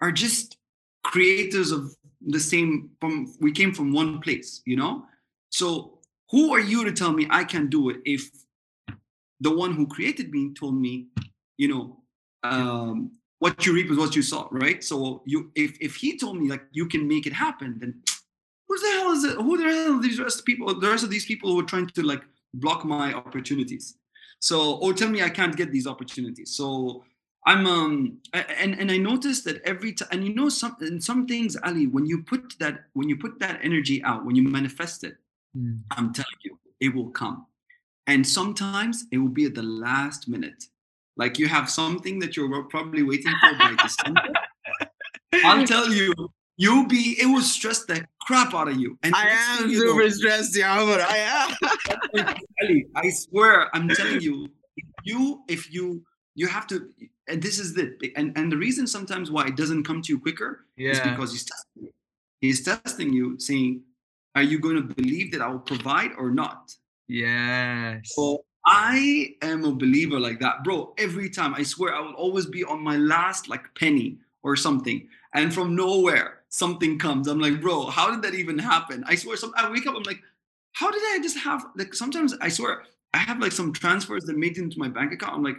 are 0.00 0.12
just 0.12 0.56
creators 1.04 1.70
of 1.72 1.94
the 2.20 2.40
same 2.40 2.90
from 3.00 3.34
we 3.40 3.52
came 3.52 3.72
from 3.72 3.92
one 3.92 4.20
place, 4.20 4.62
you 4.64 4.76
know? 4.76 5.04
So 5.50 5.98
who 6.30 6.52
are 6.52 6.60
you 6.60 6.84
to 6.84 6.92
tell 6.92 7.12
me 7.12 7.26
I 7.30 7.44
can 7.44 7.68
do 7.68 7.90
it 7.90 7.98
if 8.04 8.28
the 9.40 9.54
one 9.54 9.74
who 9.74 9.86
created 9.86 10.30
me 10.30 10.52
told 10.54 10.76
me 10.76 11.08
you 11.62 11.68
know, 11.68 11.96
um, 12.42 13.12
what 13.38 13.64
you 13.64 13.72
reap 13.72 13.90
is 13.90 13.96
what 13.96 14.16
you 14.16 14.22
sow, 14.22 14.48
right? 14.50 14.82
So 14.82 15.22
you, 15.26 15.50
if 15.54 15.76
if 15.80 15.94
he 15.96 16.18
told 16.18 16.40
me 16.40 16.48
like 16.48 16.64
you 16.72 16.86
can 16.86 17.06
make 17.06 17.26
it 17.26 17.32
happen, 17.32 17.76
then 17.78 18.02
who 18.66 18.78
the 18.78 18.90
hell 18.96 19.12
is 19.12 19.24
it? 19.24 19.36
Who 19.36 19.56
the 19.56 19.64
hell 19.64 19.98
are 19.98 20.02
these 20.02 20.18
rest 20.18 20.44
people? 20.44 20.78
The 20.78 20.90
rest 20.90 21.04
of 21.04 21.10
these 21.10 21.26
people 21.26 21.52
who 21.52 21.60
are 21.60 21.70
trying 21.72 21.86
to 21.88 22.02
like 22.02 22.22
block 22.54 22.84
my 22.84 23.14
opportunities. 23.14 23.96
So 24.40 24.76
or 24.76 24.92
tell 24.92 25.08
me 25.08 25.22
I 25.22 25.28
can't 25.30 25.56
get 25.56 25.72
these 25.72 25.86
opportunities. 25.86 26.54
So 26.54 27.04
I'm 27.46 27.66
um 27.66 28.18
and 28.32 28.78
and 28.78 28.90
I 28.90 28.98
noticed 28.98 29.44
that 29.44 29.62
every 29.62 29.92
time 29.92 30.08
and 30.12 30.26
you 30.26 30.34
know 30.34 30.48
some 30.48 30.76
in 30.80 31.00
some 31.00 31.26
things, 31.26 31.56
Ali, 31.64 31.86
when 31.86 32.06
you 32.06 32.22
put 32.22 32.54
that 32.58 32.84
when 32.92 33.08
you 33.08 33.16
put 33.16 33.38
that 33.40 33.60
energy 33.62 34.02
out, 34.04 34.24
when 34.24 34.36
you 34.36 34.42
manifest 34.42 35.04
it, 35.04 35.16
Mm. 35.56 35.80
I'm 35.90 36.12
telling 36.12 36.38
you, 36.44 36.58
it 36.80 36.94
will 36.94 37.10
come. 37.10 37.46
And 38.06 38.26
sometimes 38.26 39.06
it 39.12 39.18
will 39.18 39.28
be 39.28 39.44
at 39.44 39.54
the 39.54 39.62
last 39.62 40.28
minute. 40.28 40.64
Like 41.16 41.38
you 41.38 41.46
have 41.46 41.70
something 41.70 42.18
that 42.20 42.36
you're 42.36 42.64
probably 42.64 43.02
waiting 43.02 43.34
for 43.40 43.58
by 43.58 43.76
December. 43.82 44.32
I'll 45.44 45.66
tell 45.66 45.92
you, 45.92 46.12
you'll 46.62 46.86
be 46.86 47.16
it 47.20 47.26
will 47.26 47.42
stress 47.42 47.84
the 47.84 48.06
crap 48.20 48.54
out 48.54 48.68
of 48.68 48.76
you. 48.76 48.96
And 49.02 49.14
I 49.14 49.26
am 49.28 49.68
you 49.68 49.84
know- 49.84 49.92
super 49.92 50.10
stressed, 50.10 50.56
yeah, 50.56 50.84
but 50.84 51.00
I 51.00 51.16
am. 51.18 52.34
I 52.94 53.10
swear, 53.10 53.74
I'm 53.74 53.88
telling 53.88 54.20
you, 54.20 54.48
if 54.76 54.84
you 55.04 55.42
if 55.48 55.72
you 55.72 56.02
you 56.34 56.46
have 56.46 56.66
to, 56.68 56.88
and 57.28 57.42
this 57.42 57.58
is 57.58 57.74
the 57.74 57.84
and 58.16 58.32
and 58.38 58.50
the 58.50 58.56
reason 58.56 58.86
sometimes 58.86 59.30
why 59.30 59.46
it 59.46 59.56
doesn't 59.56 59.84
come 59.84 60.00
to 60.02 60.12
you 60.12 60.18
quicker 60.20 60.66
is 60.76 61.00
because 61.00 61.32
he's 61.32 61.44
testing 61.44 61.82
you. 61.82 61.92
He's 62.40 62.64
testing 62.64 63.12
you, 63.12 63.38
saying, 63.38 63.82
"Are 64.36 64.42
you 64.42 64.58
going 64.58 64.76
to 64.76 64.94
believe 64.94 65.32
that 65.32 65.42
I 65.42 65.48
will 65.48 65.66
provide 65.74 66.12
or 66.16 66.30
not?" 66.30 66.74
Yes. 67.08 68.14
So 68.14 68.44
I 68.66 69.34
am 69.42 69.64
a 69.64 69.72
believer 69.72 70.18
like 70.18 70.38
that, 70.40 70.62
bro. 70.64 70.94
Every 70.96 71.28
time, 71.28 71.54
I 71.54 71.64
swear, 71.64 71.94
I 71.94 72.00
will 72.00 72.14
always 72.14 72.46
be 72.46 72.62
on 72.64 72.80
my 72.80 72.96
last 72.96 73.48
like 73.48 73.66
penny 73.74 74.18
or 74.42 74.56
something, 74.56 75.08
and 75.34 75.52
from 75.52 75.74
nowhere 75.74 76.41
something 76.52 76.98
comes. 76.98 77.26
I'm 77.28 77.40
like, 77.40 77.60
bro, 77.60 77.86
how 77.86 78.10
did 78.10 78.20
that 78.22 78.34
even 78.34 78.58
happen? 78.58 79.02
I 79.06 79.14
swear, 79.16 79.36
some 79.36 79.52
I 79.56 79.70
wake 79.70 79.86
up, 79.86 79.94
I'm 79.96 80.02
like, 80.04 80.20
how 80.72 80.90
did 80.90 81.02
I 81.02 81.18
just 81.22 81.38
have 81.38 81.64
like? 81.76 81.94
Sometimes 81.94 82.34
I 82.40 82.48
swear, 82.48 82.82
I 83.14 83.18
have 83.18 83.38
like 83.40 83.52
some 83.52 83.72
transfers 83.72 84.24
that 84.24 84.36
made 84.38 84.56
into 84.58 84.78
my 84.78 84.88
bank 84.88 85.12
account. 85.12 85.34
I'm 85.34 85.42
like, 85.42 85.56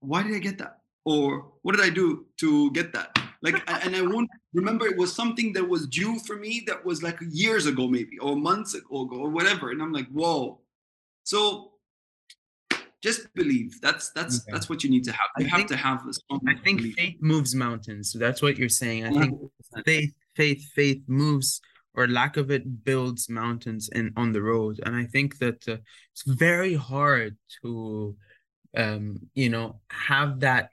why 0.00 0.22
did 0.22 0.34
I 0.34 0.38
get 0.38 0.58
that? 0.58 0.78
Or 1.04 1.52
what 1.62 1.76
did 1.76 1.84
I 1.84 1.90
do 1.90 2.26
to 2.38 2.70
get 2.72 2.92
that? 2.94 3.18
Like, 3.44 3.56
and 3.84 3.96
I 3.96 4.02
won't 4.02 4.30
remember 4.54 4.86
it 4.86 4.96
was 4.96 5.12
something 5.12 5.52
that 5.54 5.68
was 5.68 5.88
due 5.88 6.18
for 6.20 6.36
me 6.36 6.62
that 6.68 6.84
was 6.84 7.02
like 7.02 7.18
years 7.30 7.66
ago, 7.66 7.88
maybe, 7.88 8.16
or 8.20 8.36
months 8.36 8.74
ago, 8.74 9.08
or 9.10 9.28
whatever. 9.30 9.70
And 9.72 9.82
I'm 9.82 9.92
like, 9.92 10.06
whoa. 10.10 10.60
So 11.24 11.72
just 13.02 13.32
believe. 13.34 13.80
That's 13.80 14.10
that's 14.10 14.40
Okay. 14.42 14.52
that's 14.52 14.68
what 14.68 14.84
you 14.84 14.90
need 14.90 15.04
to 15.04 15.12
have. 15.12 15.28
I 15.36 15.40
You 15.42 15.48
have 15.48 15.56
think- 15.58 15.68
to 15.70 15.76
have 15.76 16.06
this. 16.06 16.20
I 16.30 16.54
think 16.64 16.78
belief. 16.78 16.94
faith 16.94 17.16
moves 17.20 17.54
mountains. 17.54 18.12
So 18.12 18.18
that's 18.18 18.40
what 18.42 18.56
you're 18.58 18.68
saying. 18.68 19.04
I 19.06 19.10
think 19.10 19.32
100%. 19.40 19.84
faith, 19.84 20.12
faith, 20.34 20.64
faith 20.74 21.02
moves 21.06 21.60
or 21.94 22.08
lack 22.08 22.36
of 22.36 22.50
it 22.50 22.84
builds 22.84 23.28
mountains 23.28 23.88
in 23.92 24.12
on 24.16 24.32
the 24.32 24.42
road. 24.42 24.80
And 24.84 24.96
I 24.96 25.04
think 25.04 25.38
that 25.38 25.68
uh, 25.68 25.76
it's 26.12 26.22
very 26.26 26.74
hard 26.74 27.36
to, 27.62 28.16
um, 28.76 29.18
you 29.34 29.50
know, 29.50 29.80
have 29.90 30.40
that 30.40 30.70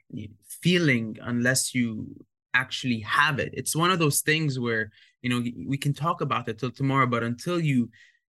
feeling 0.61 1.17
unless 1.21 1.75
you 1.75 2.07
actually 2.53 2.99
have 3.01 3.39
it. 3.39 3.53
It's 3.53 3.75
one 3.75 3.91
of 3.91 3.99
those 3.99 4.21
things 4.21 4.59
where 4.59 4.91
you 5.21 5.29
know 5.29 5.43
we 5.67 5.77
can 5.77 5.93
talk 5.93 6.21
about 6.21 6.47
it 6.47 6.59
till 6.59 6.71
tomorrow, 6.71 7.05
but 7.05 7.23
until 7.23 7.59
you 7.59 7.89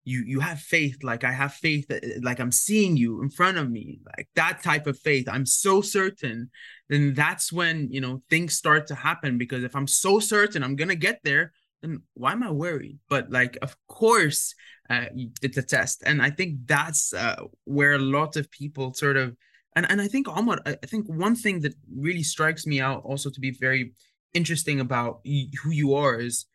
you 0.08 0.24
you 0.26 0.40
have 0.40 0.58
faith 0.58 0.98
like 1.02 1.22
i 1.22 1.30
have 1.30 1.52
faith 1.52 1.86
that, 1.88 2.02
like 2.22 2.40
i'm 2.40 2.52
seeing 2.52 2.96
you 2.96 3.22
in 3.22 3.28
front 3.28 3.58
of 3.58 3.70
me 3.70 4.00
like 4.16 4.28
that 4.34 4.62
type 4.62 4.86
of 4.86 4.98
faith 4.98 5.28
i'm 5.28 5.46
so 5.46 5.80
certain 5.80 6.50
then 6.88 7.12
that's 7.14 7.52
when 7.52 7.88
you 7.90 8.00
know 8.00 8.22
things 8.30 8.54
start 8.54 8.86
to 8.86 8.94
happen 8.94 9.36
because 9.36 9.62
if 9.62 9.76
i'm 9.76 9.86
so 9.86 10.18
certain 10.18 10.62
i'm 10.62 10.76
gonna 10.76 10.94
get 10.94 11.20
there 11.24 11.52
then 11.82 12.02
why 12.14 12.32
am 12.32 12.42
i 12.42 12.50
worried? 12.50 12.98
But 13.08 13.30
like 13.30 13.56
of 13.62 13.76
course 13.86 14.54
uh, 14.90 15.06
it's 15.42 15.58
a 15.58 15.62
test 15.62 16.02
and 16.06 16.22
i 16.22 16.30
think 16.30 16.50
that's 16.64 17.12
uh, 17.12 17.36
where 17.64 17.94
a 17.94 18.06
lot 18.16 18.36
of 18.36 18.50
people 18.50 18.94
sort 18.94 19.16
of 19.16 19.36
and, 19.76 19.84
and 19.90 20.00
i 20.00 20.08
think 20.08 20.26
Omar, 20.28 20.60
I, 20.64 20.74
think 20.86 21.06
one 21.06 21.36
thing 21.36 21.60
that 21.60 21.74
really 21.94 22.22
strikes 22.22 22.66
me 22.66 22.80
out 22.80 23.02
also 23.04 23.28
to 23.30 23.40
be 23.40 23.50
very 23.50 23.92
interesting 24.32 24.80
about 24.80 25.20
who 25.62 25.70
you 25.70 25.94
are 25.94 26.18
is 26.18 26.46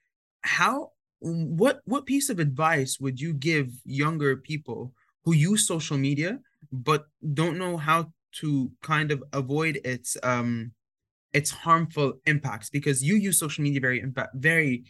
how 0.42 0.93
what 1.24 1.80
what 1.86 2.06
piece 2.06 2.30
of 2.30 2.40
advice 2.40 3.00
would 3.00 3.20
you 3.20 3.34
give 3.34 3.72
younger 3.86 4.36
people 4.36 4.94
who 5.24 5.34
use 5.34 5.66
social 5.68 5.98
media 5.98 6.40
but 6.72 7.06
don't 7.34 7.58
know 7.58 7.78
how 7.78 8.12
to 8.42 8.72
kind 8.82 9.12
of 9.12 9.24
avoid 9.32 9.80
its 9.86 10.18
um 10.24 10.72
its 11.34 11.50
harmful 11.50 12.14
impacts? 12.26 12.70
Because 12.70 13.04
you 13.04 13.16
use 13.16 13.40
social 13.40 13.64
media 13.64 13.80
very 13.80 14.02
impact 14.02 14.36
very 14.36 14.84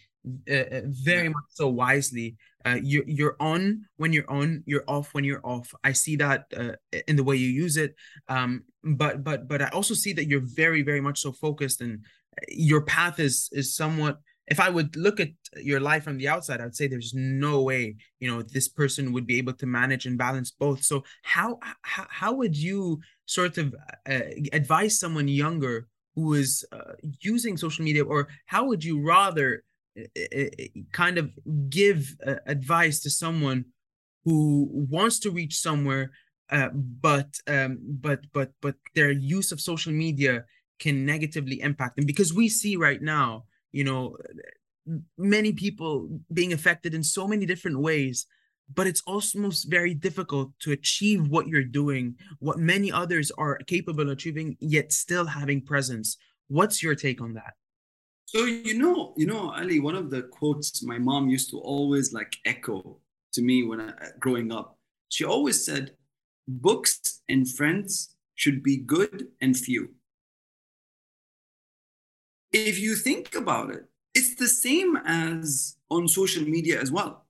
uh, 0.49 0.53
uh, 0.53 0.81
very 0.85 1.29
much 1.29 1.43
so 1.49 1.67
wisely. 1.67 2.35
Uh, 2.65 2.79
you're 2.81 3.03
you're 3.07 3.35
on 3.39 3.85
when 3.97 4.13
you're 4.13 4.29
on 4.31 4.63
you're 4.65 4.85
off 4.87 5.13
when 5.13 5.23
you're 5.23 5.45
off. 5.45 5.73
I 5.83 5.91
see 5.91 6.15
that 6.15 6.45
uh, 6.55 6.73
in 7.07 7.15
the 7.15 7.23
way 7.23 7.35
you 7.35 7.49
use 7.49 7.77
it. 7.77 7.95
Um 8.27 8.63
but 8.83 9.23
but 9.23 9.47
but 9.47 9.61
i 9.61 9.67
also 9.69 9.93
see 9.93 10.13
that 10.13 10.27
you're 10.27 10.43
very 10.43 10.81
very 10.81 10.99
much 10.99 11.21
so 11.21 11.31
focused 11.31 11.79
and 11.81 12.03
uh, 12.37 12.45
your 12.49 12.81
path 12.81 13.19
is 13.19 13.49
is 13.53 13.75
somewhat 13.75 14.19
if 14.47 14.59
I 14.59 14.69
would 14.69 14.95
look 14.95 15.19
at 15.19 15.29
your 15.55 15.79
life 15.79 16.03
from 16.03 16.17
the 16.17 16.27
outside, 16.27 16.59
I'd 16.59 16.75
say 16.75 16.87
there's 16.87 17.13
no 17.13 17.61
way, 17.61 17.95
you 18.19 18.29
know, 18.29 18.41
this 18.41 18.67
person 18.67 19.13
would 19.13 19.25
be 19.25 19.37
able 19.37 19.53
to 19.53 19.65
manage 19.65 20.05
and 20.05 20.17
balance 20.17 20.51
both. 20.51 20.83
So 20.83 21.03
how 21.21 21.59
how, 21.81 22.05
how 22.09 22.33
would 22.33 22.55
you 22.55 22.99
sort 23.25 23.57
of 23.57 23.73
uh, 24.09 24.19
advise 24.51 24.99
someone 24.99 25.27
younger 25.27 25.87
who 26.15 26.33
is 26.33 26.65
uh, 26.71 26.93
using 27.21 27.57
social 27.57 27.85
media, 27.85 28.03
or 28.03 28.27
how 28.45 28.65
would 28.65 28.83
you 28.83 29.01
rather 29.01 29.63
uh, 29.97 30.03
uh, 30.35 30.45
kind 30.91 31.17
of 31.17 31.31
give 31.69 32.15
uh, 32.25 32.35
advice 32.45 32.99
to 33.01 33.09
someone 33.09 33.65
who 34.25 34.69
wants 34.71 35.19
to 35.19 35.31
reach 35.31 35.57
somewhere, 35.57 36.11
uh, 36.49 36.69
but 36.73 37.39
um, 37.47 37.79
but 37.81 38.21
but 38.33 38.51
but 38.61 38.75
their 38.93 39.11
use 39.11 39.51
of 39.51 39.61
social 39.61 39.93
media 39.93 40.43
can 40.79 41.05
negatively 41.05 41.61
impact 41.61 41.95
them 41.95 42.05
because 42.05 42.33
we 42.33 42.49
see 42.49 42.75
right 42.75 43.01
now 43.01 43.45
you 43.73 43.83
know 43.83 44.15
many 45.17 45.51
people 45.51 46.07
being 46.31 46.53
affected 46.53 46.93
in 46.93 47.03
so 47.03 47.27
many 47.27 47.45
different 47.45 47.79
ways 47.79 48.25
but 48.73 48.87
it's 48.87 49.03
almost 49.05 49.69
very 49.69 49.93
difficult 49.93 50.51
to 50.59 50.71
achieve 50.71 51.27
what 51.27 51.47
you're 51.47 51.63
doing 51.81 52.15
what 52.39 52.57
many 52.57 52.91
others 52.91 53.31
are 53.37 53.57
capable 53.67 54.03
of 54.03 54.09
achieving 54.09 54.55
yet 54.61 54.93
still 54.93 55.25
having 55.25 55.61
presence 55.61 56.17
what's 56.47 56.81
your 56.81 56.95
take 56.95 57.21
on 57.21 57.33
that 57.33 57.53
So 58.33 58.45
you 58.45 58.77
know, 58.79 59.13
you 59.15 59.27
know, 59.27 59.53
Ali, 59.53 59.79
one 59.79 59.95
of 59.95 60.09
the 60.09 60.23
quotes 60.23 60.81
my 60.81 60.97
mom 60.97 61.29
used 61.29 61.51
to 61.51 61.59
always 61.59 62.13
like 62.13 62.33
echo 62.45 62.97
to 63.33 63.41
me 63.41 63.63
when 63.63 63.79
I 63.79 63.89
uh, 63.89 64.09
growing 64.19 64.51
up. 64.51 64.77
She 65.09 65.23
always 65.23 65.63
said, 65.63 65.91
"Books 66.47 67.21
and 67.29 67.45
friends 67.57 68.15
should 68.33 68.63
be 68.63 68.77
good 68.77 69.27
and 69.41 69.55
few." 69.55 69.93
If 72.53 72.79
you 72.79 72.95
think 72.95 73.35
about 73.35 73.71
it, 73.71 73.85
it's 74.13 74.35
the 74.35 74.47
same 74.47 74.95
as 75.05 75.75
on 75.89 76.07
social 76.07 76.43
media 76.43 76.79
as 76.79 76.91
well. 76.91 77.25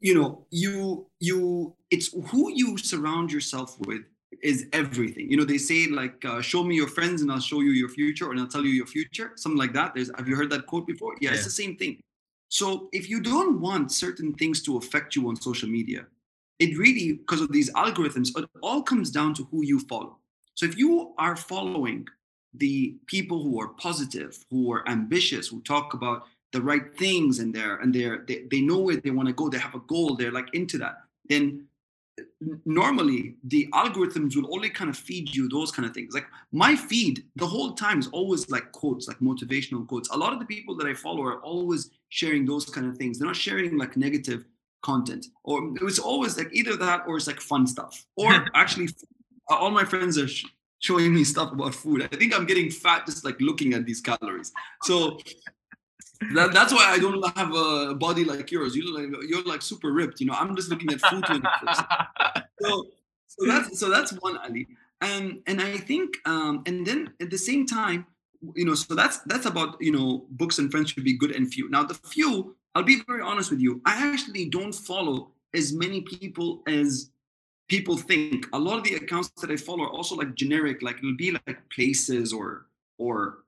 You 0.00 0.14
know, 0.14 0.46
you 0.50 1.06
you 1.20 1.74
it's 1.90 2.12
who 2.28 2.52
you 2.52 2.76
surround 2.76 3.32
yourself 3.32 3.78
with 3.80 4.02
is 4.42 4.66
everything. 4.72 5.30
You 5.30 5.38
know, 5.38 5.44
they 5.44 5.56
say 5.56 5.86
like, 5.86 6.22
uh, 6.26 6.42
"Show 6.42 6.62
me 6.62 6.74
your 6.76 6.88
friends, 6.88 7.22
and 7.22 7.32
I'll 7.32 7.40
show 7.40 7.60
you 7.60 7.70
your 7.70 7.88
future, 7.88 8.30
and 8.30 8.38
I'll 8.38 8.48
tell 8.54 8.64
you 8.64 8.70
your 8.70 8.86
future." 8.86 9.32
Something 9.36 9.58
like 9.58 9.72
that. 9.72 9.94
There's, 9.94 10.10
have 10.18 10.28
you 10.28 10.36
heard 10.36 10.50
that 10.50 10.66
quote 10.66 10.86
before? 10.86 11.14
Yeah, 11.20 11.32
it's 11.32 11.44
the 11.44 11.50
same 11.50 11.76
thing. 11.76 12.02
So 12.48 12.88
if 12.92 13.08
you 13.08 13.20
don't 13.20 13.60
want 13.60 13.92
certain 13.92 14.34
things 14.34 14.62
to 14.64 14.76
affect 14.76 15.16
you 15.16 15.26
on 15.28 15.36
social 15.36 15.68
media, 15.68 16.06
it 16.58 16.76
really 16.76 17.14
because 17.14 17.40
of 17.40 17.50
these 17.50 17.72
algorithms, 17.72 18.36
it 18.36 18.48
all 18.62 18.82
comes 18.82 19.10
down 19.10 19.32
to 19.34 19.44
who 19.44 19.64
you 19.64 19.80
follow. 19.80 20.18
So 20.54 20.66
if 20.66 20.76
you 20.76 21.14
are 21.18 21.34
following 21.34 22.06
the 22.56 22.96
people 23.06 23.42
who 23.42 23.60
are 23.60 23.68
positive, 23.68 24.44
who 24.50 24.72
are 24.72 24.88
ambitious, 24.88 25.48
who 25.48 25.60
talk 25.62 25.94
about 25.94 26.26
the 26.52 26.62
right 26.62 26.96
things, 26.96 27.40
and 27.40 27.54
they're 27.54 27.76
and 27.76 27.94
they're 27.94 28.24
they, 28.28 28.44
they 28.50 28.60
know 28.60 28.78
where 28.78 28.96
they 28.96 29.10
want 29.10 29.28
to 29.28 29.34
go, 29.34 29.48
they 29.48 29.58
have 29.58 29.74
a 29.74 29.80
goal, 29.80 30.16
they're 30.16 30.32
like 30.32 30.54
into 30.54 30.78
that, 30.78 31.02
then 31.28 31.66
normally 32.64 33.36
the 33.44 33.68
algorithms 33.72 34.36
will 34.36 34.52
only 34.54 34.70
kind 34.70 34.88
of 34.90 34.96
feed 34.96 35.34
you 35.34 35.48
those 35.48 35.70
kind 35.70 35.86
of 35.86 35.94
things. 35.94 36.14
Like 36.14 36.26
my 36.52 36.76
feed 36.76 37.24
the 37.36 37.46
whole 37.46 37.72
time 37.72 37.98
is 37.98 38.08
always 38.08 38.48
like 38.50 38.70
quotes 38.72 39.08
like 39.08 39.18
motivational 39.18 39.86
quotes. 39.86 40.10
A 40.10 40.16
lot 40.16 40.32
of 40.32 40.38
the 40.38 40.46
people 40.46 40.76
that 40.76 40.86
i 40.86 40.94
follow 40.94 41.22
are 41.24 41.40
always 41.40 41.90
sharing 42.08 42.44
those 42.44 42.66
kind 42.66 42.86
of 42.86 42.96
things. 42.96 43.18
They're 43.18 43.26
not 43.26 43.36
sharing 43.36 43.76
like 43.78 43.96
negative 43.96 44.44
content. 44.82 45.26
Or 45.42 45.74
it 45.76 45.82
was 45.82 45.98
always 45.98 46.38
like 46.38 46.50
either 46.52 46.76
that 46.76 47.04
or 47.06 47.16
it's 47.16 47.26
like 47.26 47.40
fun 47.40 47.66
stuff. 47.66 48.06
Or 48.16 48.46
actually 48.54 48.88
all 49.48 49.70
my 49.70 49.84
friends 49.84 50.18
are 50.18 50.28
showing 50.78 51.14
me 51.14 51.24
stuff 51.24 51.52
about 51.52 51.74
food 51.74 52.02
i 52.02 52.16
think 52.16 52.34
i'm 52.34 52.46
getting 52.46 52.70
fat 52.70 53.06
just 53.06 53.24
like 53.24 53.40
looking 53.40 53.74
at 53.74 53.84
these 53.86 54.00
calories 54.00 54.52
so 54.82 55.18
that, 56.32 56.52
that's 56.52 56.72
why 56.72 56.84
I 56.90 56.98
don't 56.98 57.22
have 57.36 57.54
a 57.54 57.94
body 57.94 58.24
like 58.24 58.50
yours. 58.50 58.74
You 58.74 58.84
look 58.84 59.12
like 59.12 59.28
you're 59.28 59.42
like 59.44 59.62
super 59.62 59.92
ripped. 59.92 60.20
You 60.20 60.26
know, 60.26 60.34
I'm 60.34 60.54
just 60.56 60.70
looking 60.70 60.92
at 60.92 61.00
food 61.00 61.24
so, 62.62 62.86
so 63.26 63.46
that's 63.46 63.78
so 63.78 63.90
that's 63.90 64.12
one 64.20 64.38
Ali. 64.38 64.66
Um, 65.00 65.42
and 65.46 65.60
I 65.60 65.76
think, 65.76 66.16
um, 66.24 66.62
and 66.66 66.86
then 66.86 67.12
at 67.20 67.30
the 67.30 67.38
same 67.38 67.66
time, 67.66 68.06
you 68.54 68.64
know, 68.64 68.74
so 68.74 68.94
that's 68.94 69.18
that's 69.26 69.46
about 69.46 69.76
you 69.80 69.92
know, 69.92 70.26
books 70.30 70.58
and 70.58 70.70
friends 70.70 70.90
should 70.90 71.04
be 71.04 71.16
good 71.16 71.32
and 71.32 71.52
few. 71.52 71.68
Now 71.68 71.84
the 71.84 71.94
few, 71.94 72.56
I'll 72.74 72.82
be 72.82 73.02
very 73.06 73.22
honest 73.22 73.50
with 73.50 73.60
you, 73.60 73.82
I 73.84 74.10
actually 74.10 74.48
don't 74.48 74.74
follow 74.74 75.32
as 75.52 75.72
many 75.72 76.00
people 76.00 76.62
as 76.66 77.10
people 77.68 77.96
think. 77.96 78.46
A 78.52 78.58
lot 78.58 78.78
of 78.78 78.84
the 78.84 78.94
accounts 78.94 79.30
that 79.40 79.50
I 79.50 79.56
follow 79.56 79.84
are 79.84 79.90
also 79.90 80.14
like 80.14 80.34
generic, 80.34 80.82
like 80.82 80.98
it'll 80.98 81.16
be 81.16 81.32
like 81.32 81.58
places 81.70 82.32
or 82.32 82.66
or 82.98 83.44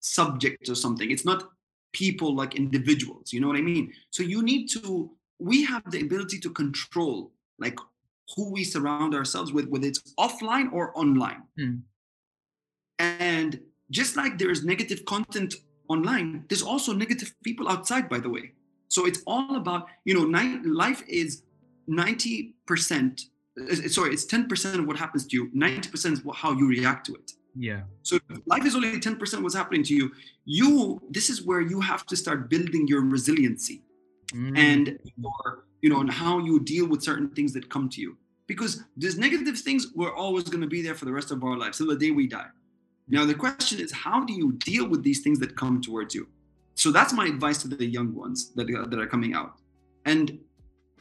subjects 0.00 0.68
or 0.68 0.74
something. 0.74 1.10
It's 1.10 1.24
not 1.24 1.48
people 1.92 2.34
like 2.34 2.54
individuals. 2.56 3.32
You 3.32 3.40
know 3.40 3.48
what 3.48 3.56
I 3.56 3.62
mean? 3.62 3.92
So 4.10 4.22
you 4.22 4.42
need 4.42 4.68
to. 4.70 5.10
We 5.38 5.64
have 5.64 5.90
the 5.90 6.00
ability 6.00 6.38
to 6.40 6.50
control 6.50 7.32
like 7.58 7.78
who 8.34 8.50
we 8.50 8.64
surround 8.64 9.14
ourselves 9.14 9.52
with, 9.52 9.68
whether 9.68 9.86
it's 9.86 10.14
offline 10.18 10.72
or 10.72 10.96
online. 10.96 11.42
Hmm. 11.58 11.76
And 12.98 13.60
just 13.90 14.16
like 14.16 14.38
there 14.38 14.50
is 14.50 14.64
negative 14.64 15.04
content 15.04 15.54
online, 15.88 16.44
there's 16.48 16.62
also 16.62 16.92
negative 16.92 17.34
people 17.42 17.68
outside, 17.68 18.08
by 18.08 18.18
the 18.18 18.30
way. 18.30 18.52
So 18.88 19.06
it's 19.06 19.20
all 19.26 19.56
about, 19.56 19.88
you 20.04 20.14
know, 20.14 20.26
life 20.64 21.02
is 21.08 21.42
90%, 21.88 22.52
uh, 22.62 23.24
sorry, 23.88 24.12
it's 24.12 24.26
10% 24.26 24.78
of 24.80 24.86
what 24.86 24.96
happens 24.96 25.26
to 25.26 25.36
you, 25.36 25.50
90% 25.50 26.12
is 26.12 26.24
what, 26.24 26.36
how 26.36 26.52
you 26.52 26.68
react 26.68 27.06
to 27.06 27.14
it. 27.14 27.32
Yeah. 27.56 27.82
So 28.02 28.18
life 28.46 28.64
is 28.66 28.74
only 28.74 28.98
10% 28.98 29.42
what's 29.42 29.54
happening 29.54 29.84
to 29.84 29.94
you. 29.94 30.10
You, 30.44 31.00
this 31.10 31.30
is 31.30 31.42
where 31.44 31.60
you 31.60 31.80
have 31.80 32.04
to 32.06 32.16
start 32.16 32.50
building 32.50 32.86
your 32.88 33.02
resiliency 33.02 33.82
Mm. 34.32 34.58
and 34.58 34.98
your 35.18 35.64
you 35.82 35.90
know 35.90 36.00
and 36.00 36.10
how 36.10 36.38
you 36.38 36.58
deal 36.58 36.86
with 36.88 37.02
certain 37.02 37.28
things 37.36 37.52
that 37.52 37.68
come 37.68 37.88
to 37.90 38.00
you 38.00 38.16
because 38.48 38.82
these 38.96 39.16
negative 39.18 39.56
things 39.58 39.88
we're 39.94 40.16
always 40.16 40.44
going 40.44 40.62
to 40.62 40.66
be 40.66 40.80
there 40.82 40.94
for 40.94 41.04
the 41.04 41.12
rest 41.12 41.30
of 41.30 41.44
our 41.44 41.56
lives 41.58 41.76
till 41.78 41.86
the 41.88 41.94
day 42.04 42.10
we 42.10 42.26
die 42.26 42.46
now 43.06 43.24
the 43.26 43.34
question 43.34 43.78
is 43.78 43.92
how 43.92 44.24
do 44.24 44.32
you 44.32 44.52
deal 44.70 44.88
with 44.88 45.02
these 45.04 45.20
things 45.20 45.38
that 45.38 45.54
come 45.56 45.80
towards 45.80 46.14
you 46.14 46.26
so 46.74 46.90
that's 46.90 47.12
my 47.12 47.26
advice 47.26 47.58
to 47.62 47.68
the 47.68 47.84
young 47.86 48.12
ones 48.14 48.50
that, 48.56 48.68
are- 48.70 48.86
that 48.86 48.98
are 48.98 49.06
coming 49.06 49.34
out 49.34 49.52
and 50.06 50.36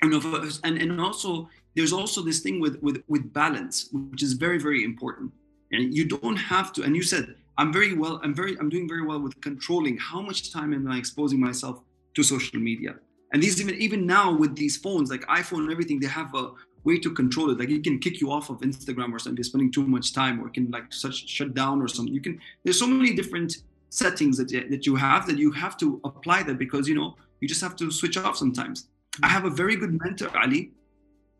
you 0.03 0.09
know 0.09 0.21
and, 0.65 0.77
and 0.77 0.99
also 1.01 1.49
there's 1.75 1.93
also 1.93 2.21
this 2.21 2.39
thing 2.39 2.59
with 2.59 2.81
with 2.81 3.03
with 3.07 3.33
balance 3.33 3.89
which 3.91 4.23
is 4.23 4.33
very 4.33 4.59
very 4.59 4.83
important. 4.83 5.31
And 5.71 5.93
you 5.93 6.05
don't 6.05 6.35
have 6.35 6.71
to 6.73 6.83
and 6.83 6.95
you 6.95 7.03
said 7.03 7.35
i'm 7.57 7.71
very 7.71 7.93
well 7.93 8.19
i'm 8.23 8.33
very 8.33 8.57
i'm 8.59 8.69
doing 8.69 8.87
very 8.87 9.05
well 9.05 9.19
with 9.19 9.39
controlling 9.41 9.97
how 9.97 10.21
much 10.21 10.51
time 10.51 10.73
am 10.73 10.87
i 10.87 10.97
exposing 10.97 11.39
myself 11.39 11.81
to 12.15 12.23
social 12.23 12.59
media. 12.59 12.95
And 13.31 13.41
these 13.41 13.59
even 13.59 13.75
even 13.75 14.05
now 14.05 14.35
with 14.35 14.55
these 14.55 14.77
phones 14.77 15.09
like 15.09 15.21
iphone 15.39 15.61
and 15.65 15.71
everything 15.71 15.99
they 15.99 16.07
have 16.07 16.33
a 16.35 16.51
way 16.83 16.99
to 16.99 17.09
control 17.11 17.49
it. 17.49 17.59
Like 17.59 17.69
it 17.69 17.83
can 17.83 17.97
kick 17.99 18.19
you 18.21 18.31
off 18.31 18.49
of 18.49 18.59
instagram 18.59 19.11
or 19.13 19.19
something 19.19 19.43
spending 19.43 19.71
too 19.71 19.85
much 19.87 20.13
time 20.13 20.39
or 20.41 20.47
it 20.47 20.53
can 20.53 20.69
like 20.69 20.91
such 20.93 21.27
shut 21.27 21.53
down 21.53 21.81
or 21.81 21.87
something. 21.87 22.13
You 22.13 22.21
can 22.21 22.39
there's 22.63 22.79
so 22.79 22.87
many 22.87 23.13
different 23.15 23.63
settings 23.89 24.37
that, 24.37 24.49
that 24.71 24.85
you 24.85 24.95
have 24.95 25.25
that 25.27 25.37
you 25.37 25.51
have 25.51 25.77
to 25.77 25.99
apply 26.03 26.43
that 26.43 26.57
because 26.57 26.87
you 26.87 26.95
know 26.95 27.15
you 27.39 27.47
just 27.47 27.61
have 27.61 27.75
to 27.77 27.91
switch 27.91 28.17
off 28.17 28.37
sometimes. 28.37 28.87
I 29.21 29.27
have 29.27 29.45
a 29.45 29.49
very 29.49 29.75
good 29.75 29.99
mentor 30.03 30.29
ali 30.37 30.71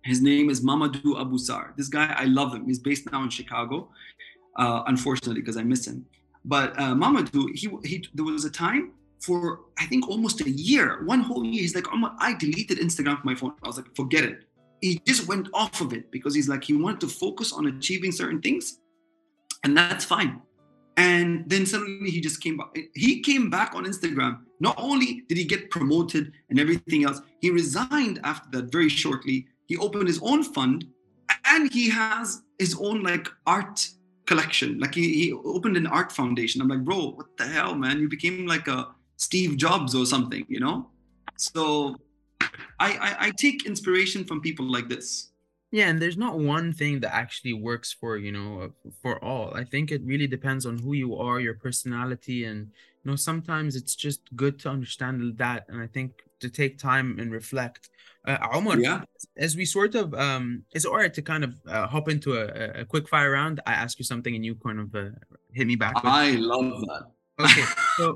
his 0.03 0.21
name 0.21 0.49
is 0.49 0.61
mamadou 0.61 1.19
abu 1.19 1.37
sar 1.37 1.73
this 1.77 1.87
guy 1.87 2.13
i 2.17 2.25
love 2.25 2.53
him 2.53 2.65
he's 2.65 2.79
based 2.79 3.11
now 3.11 3.23
in 3.23 3.29
chicago 3.29 3.89
uh, 4.57 4.83
unfortunately 4.87 5.41
because 5.41 5.57
i 5.57 5.63
miss 5.63 5.87
him 5.87 6.05
but 6.45 6.77
uh, 6.79 6.93
mamadou 6.93 7.47
he, 7.53 7.69
he 7.83 8.05
there 8.13 8.25
was 8.25 8.45
a 8.45 8.49
time 8.49 8.91
for 9.23 9.61
I 9.77 9.85
think 9.85 10.09
almost 10.09 10.41
a 10.41 10.49
year, 10.49 11.03
one 11.05 11.21
whole 11.21 11.45
year. 11.45 11.61
He's 11.61 11.75
like, 11.75 11.91
Omar, 11.91 12.15
I 12.19 12.33
deleted 12.33 12.77
Instagram 12.79 13.21
from 13.21 13.25
my 13.25 13.35
phone. 13.35 13.53
I 13.63 13.67
was 13.67 13.77
like, 13.77 13.95
forget 13.95 14.25
it. 14.25 14.43
He 14.81 14.99
just 15.05 15.27
went 15.27 15.47
off 15.53 15.79
of 15.79 15.93
it 15.93 16.11
because 16.11 16.35
he's 16.35 16.49
like, 16.49 16.63
he 16.65 16.73
wanted 16.73 16.99
to 17.01 17.07
focus 17.07 17.53
on 17.53 17.67
achieving 17.67 18.11
certain 18.11 18.41
things, 18.41 18.79
and 19.63 19.77
that's 19.77 20.03
fine. 20.03 20.41
And 20.97 21.49
then 21.49 21.65
suddenly 21.65 22.11
he 22.11 22.19
just 22.19 22.41
came 22.41 22.57
back. 22.57 22.77
He 22.93 23.21
came 23.21 23.49
back 23.49 23.73
on 23.75 23.85
Instagram. 23.85 24.41
Not 24.59 24.75
only 24.77 25.23
did 25.27 25.37
he 25.37 25.45
get 25.45 25.71
promoted 25.71 26.33
and 26.49 26.59
everything 26.59 27.05
else, 27.05 27.21
he 27.39 27.49
resigned 27.49 28.19
after 28.23 28.49
that 28.51 28.71
very 28.71 28.89
shortly. 28.89 29.47
He 29.67 29.77
opened 29.77 30.07
his 30.07 30.19
own 30.21 30.43
fund 30.43 30.85
and 31.45 31.71
he 31.71 31.89
has 31.89 32.41
his 32.59 32.75
own 32.79 33.03
like 33.03 33.27
art 33.45 33.87
collection. 34.25 34.79
Like 34.79 34.95
he, 34.95 35.13
he 35.13 35.33
opened 35.33 35.77
an 35.77 35.87
art 35.87 36.11
foundation. 36.11 36.61
I'm 36.61 36.67
like, 36.67 36.83
bro, 36.83 37.11
what 37.11 37.37
the 37.37 37.45
hell, 37.45 37.75
man? 37.75 37.99
You 37.99 38.09
became 38.09 38.45
like 38.45 38.67
a 38.67 38.89
Steve 39.17 39.57
Jobs 39.57 39.95
or 39.95 40.05
something, 40.05 40.45
you 40.47 40.59
know? 40.59 40.89
So 41.37 41.95
I, 42.79 42.93
I, 42.93 43.15
I 43.27 43.31
take 43.31 43.65
inspiration 43.65 44.23
from 44.25 44.41
people 44.41 44.69
like 44.69 44.89
this. 44.89 45.29
Yeah, 45.77 45.89
and 45.89 45.99
there's 45.99 46.17
not 46.25 46.37
one 46.37 46.71
thing 46.71 46.99
that 47.01 47.11
actually 47.23 47.53
works 47.53 47.89
for, 47.99 48.11
you 48.25 48.31
know, 48.31 48.71
for 49.01 49.13
all. 49.29 49.47
I 49.61 49.63
think 49.63 49.85
it 49.91 50.01
really 50.11 50.27
depends 50.27 50.63
on 50.69 50.77
who 50.77 50.93
you 50.93 51.09
are, 51.17 51.39
your 51.47 51.55
personality, 51.55 52.45
and 52.45 52.59
you 53.01 53.05
know, 53.09 53.15
sometimes 53.29 53.75
it's 53.75 53.95
just 53.95 54.21
good 54.35 54.55
to 54.61 54.69
understand 54.69 55.15
that. 55.39 55.65
And 55.69 55.81
I 55.81 55.87
think 55.87 56.09
to 56.41 56.47
take 56.61 56.77
time 56.77 57.17
and 57.19 57.31
reflect. 57.31 57.89
Uh, 58.29 58.37
Omar, 58.53 58.77
Yeah. 58.79 59.01
as 59.45 59.55
we 59.59 59.65
sort 59.65 59.95
of, 59.95 60.13
um, 60.13 60.45
is 60.75 60.85
it 60.85 60.89
all 60.89 60.97
right 61.03 61.13
to 61.19 61.23
kind 61.23 61.43
of 61.43 61.51
uh, 61.67 61.87
hop 61.87 62.07
into 62.07 62.29
a, 62.41 62.45
a- 62.63 62.73
a 62.81 62.85
quick 62.85 63.09
fire 63.09 63.31
round? 63.31 63.59
I 63.65 63.73
ask 63.83 63.97
you 63.97 64.05
something 64.05 64.33
and 64.37 64.45
you 64.45 64.53
kind 64.67 64.79
of 64.79 64.93
uh, 64.93 65.09
hit 65.57 65.65
me 65.65 65.75
back. 65.75 65.95
with- 65.95 66.05
I 66.05 66.25
love 66.53 66.69
that. 66.81 67.03
Okay, 67.39 67.63
so 67.97 68.15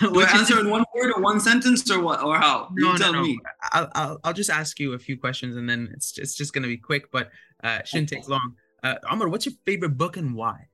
Do 0.00 0.20
I 0.20 0.30
answer 0.34 0.60
in 0.60 0.68
one 0.68 0.84
word 0.94 1.12
or 1.16 1.22
one 1.22 1.40
sentence 1.40 1.90
or 1.90 2.00
what 2.02 2.22
or 2.22 2.36
how? 2.36 2.68
No, 2.72 2.88
you 2.88 2.92
no, 2.92 2.98
tell 2.98 3.12
no. 3.14 3.22
me. 3.22 3.38
I'll, 3.72 3.90
I'll 3.94 4.20
I'll 4.24 4.32
just 4.34 4.50
ask 4.50 4.78
you 4.78 4.92
a 4.92 4.98
few 4.98 5.16
questions 5.16 5.56
and 5.56 5.68
then 5.68 5.88
it's 5.94 6.18
it's 6.18 6.34
just 6.34 6.52
gonna 6.52 6.66
be 6.66 6.76
quick, 6.76 7.10
but 7.10 7.30
uh, 7.64 7.82
shouldn't 7.84 8.10
take 8.10 8.28
long. 8.28 8.54
Uh, 8.82 8.96
Amr, 9.10 9.28
what's 9.28 9.46
your 9.46 9.54
favorite 9.64 9.96
book 9.96 10.16
and 10.16 10.34
why? 10.34 10.68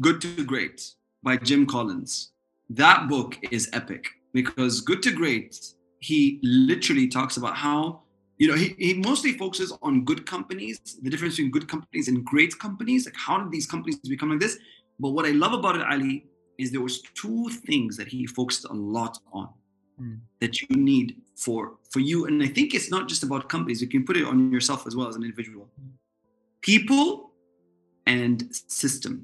Good 0.00 0.22
to 0.22 0.44
Great 0.44 0.94
by 1.22 1.36
Jim 1.36 1.66
Collins. 1.66 2.32
That 2.70 3.08
book 3.08 3.38
is 3.50 3.68
epic 3.74 4.06
because 4.32 4.80
Good 4.80 5.02
to 5.02 5.12
Great, 5.12 5.60
he 5.98 6.40
literally 6.42 7.08
talks 7.08 7.36
about 7.36 7.56
how, 7.56 8.02
you 8.38 8.48
know, 8.48 8.54
he, 8.54 8.74
he 8.78 8.94
mostly 8.94 9.32
focuses 9.32 9.76
on 9.82 10.04
good 10.04 10.24
companies, 10.24 10.80
the 11.02 11.10
difference 11.10 11.36
between 11.36 11.50
good 11.50 11.68
companies 11.68 12.08
and 12.08 12.24
great 12.24 12.58
companies. 12.58 13.04
Like, 13.04 13.16
how 13.16 13.38
did 13.38 13.52
these 13.52 13.66
companies 13.66 13.96
become 13.98 14.30
like 14.30 14.40
this? 14.40 14.58
But 15.02 15.10
what 15.16 15.24
I 15.26 15.32
love 15.44 15.52
about 15.60 15.74
it, 15.78 15.84
Ali, 15.94 16.14
is 16.58 16.70
there 16.70 16.80
was 16.88 16.96
two 17.22 17.42
things 17.68 17.96
that 17.98 18.08
he 18.14 18.20
focused 18.38 18.64
a 18.64 18.76
lot 18.98 19.18
on 19.40 19.48
Hmm. 19.98 20.14
that 20.40 20.54
you 20.62 20.74
need 20.92 21.08
for 21.44 21.60
for 21.92 22.00
you. 22.10 22.18
And 22.28 22.36
I 22.42 22.50
think 22.56 22.68
it's 22.76 22.90
not 22.96 23.04
just 23.12 23.22
about 23.28 23.42
companies. 23.54 23.78
You 23.82 23.90
can 23.94 24.04
put 24.08 24.16
it 24.16 24.24
on 24.24 24.36
yourself 24.56 24.86
as 24.88 24.94
well 24.96 25.08
as 25.10 25.16
an 25.16 25.24
individual. 25.28 25.66
People 26.70 27.08
and 28.06 28.36
system 28.82 29.14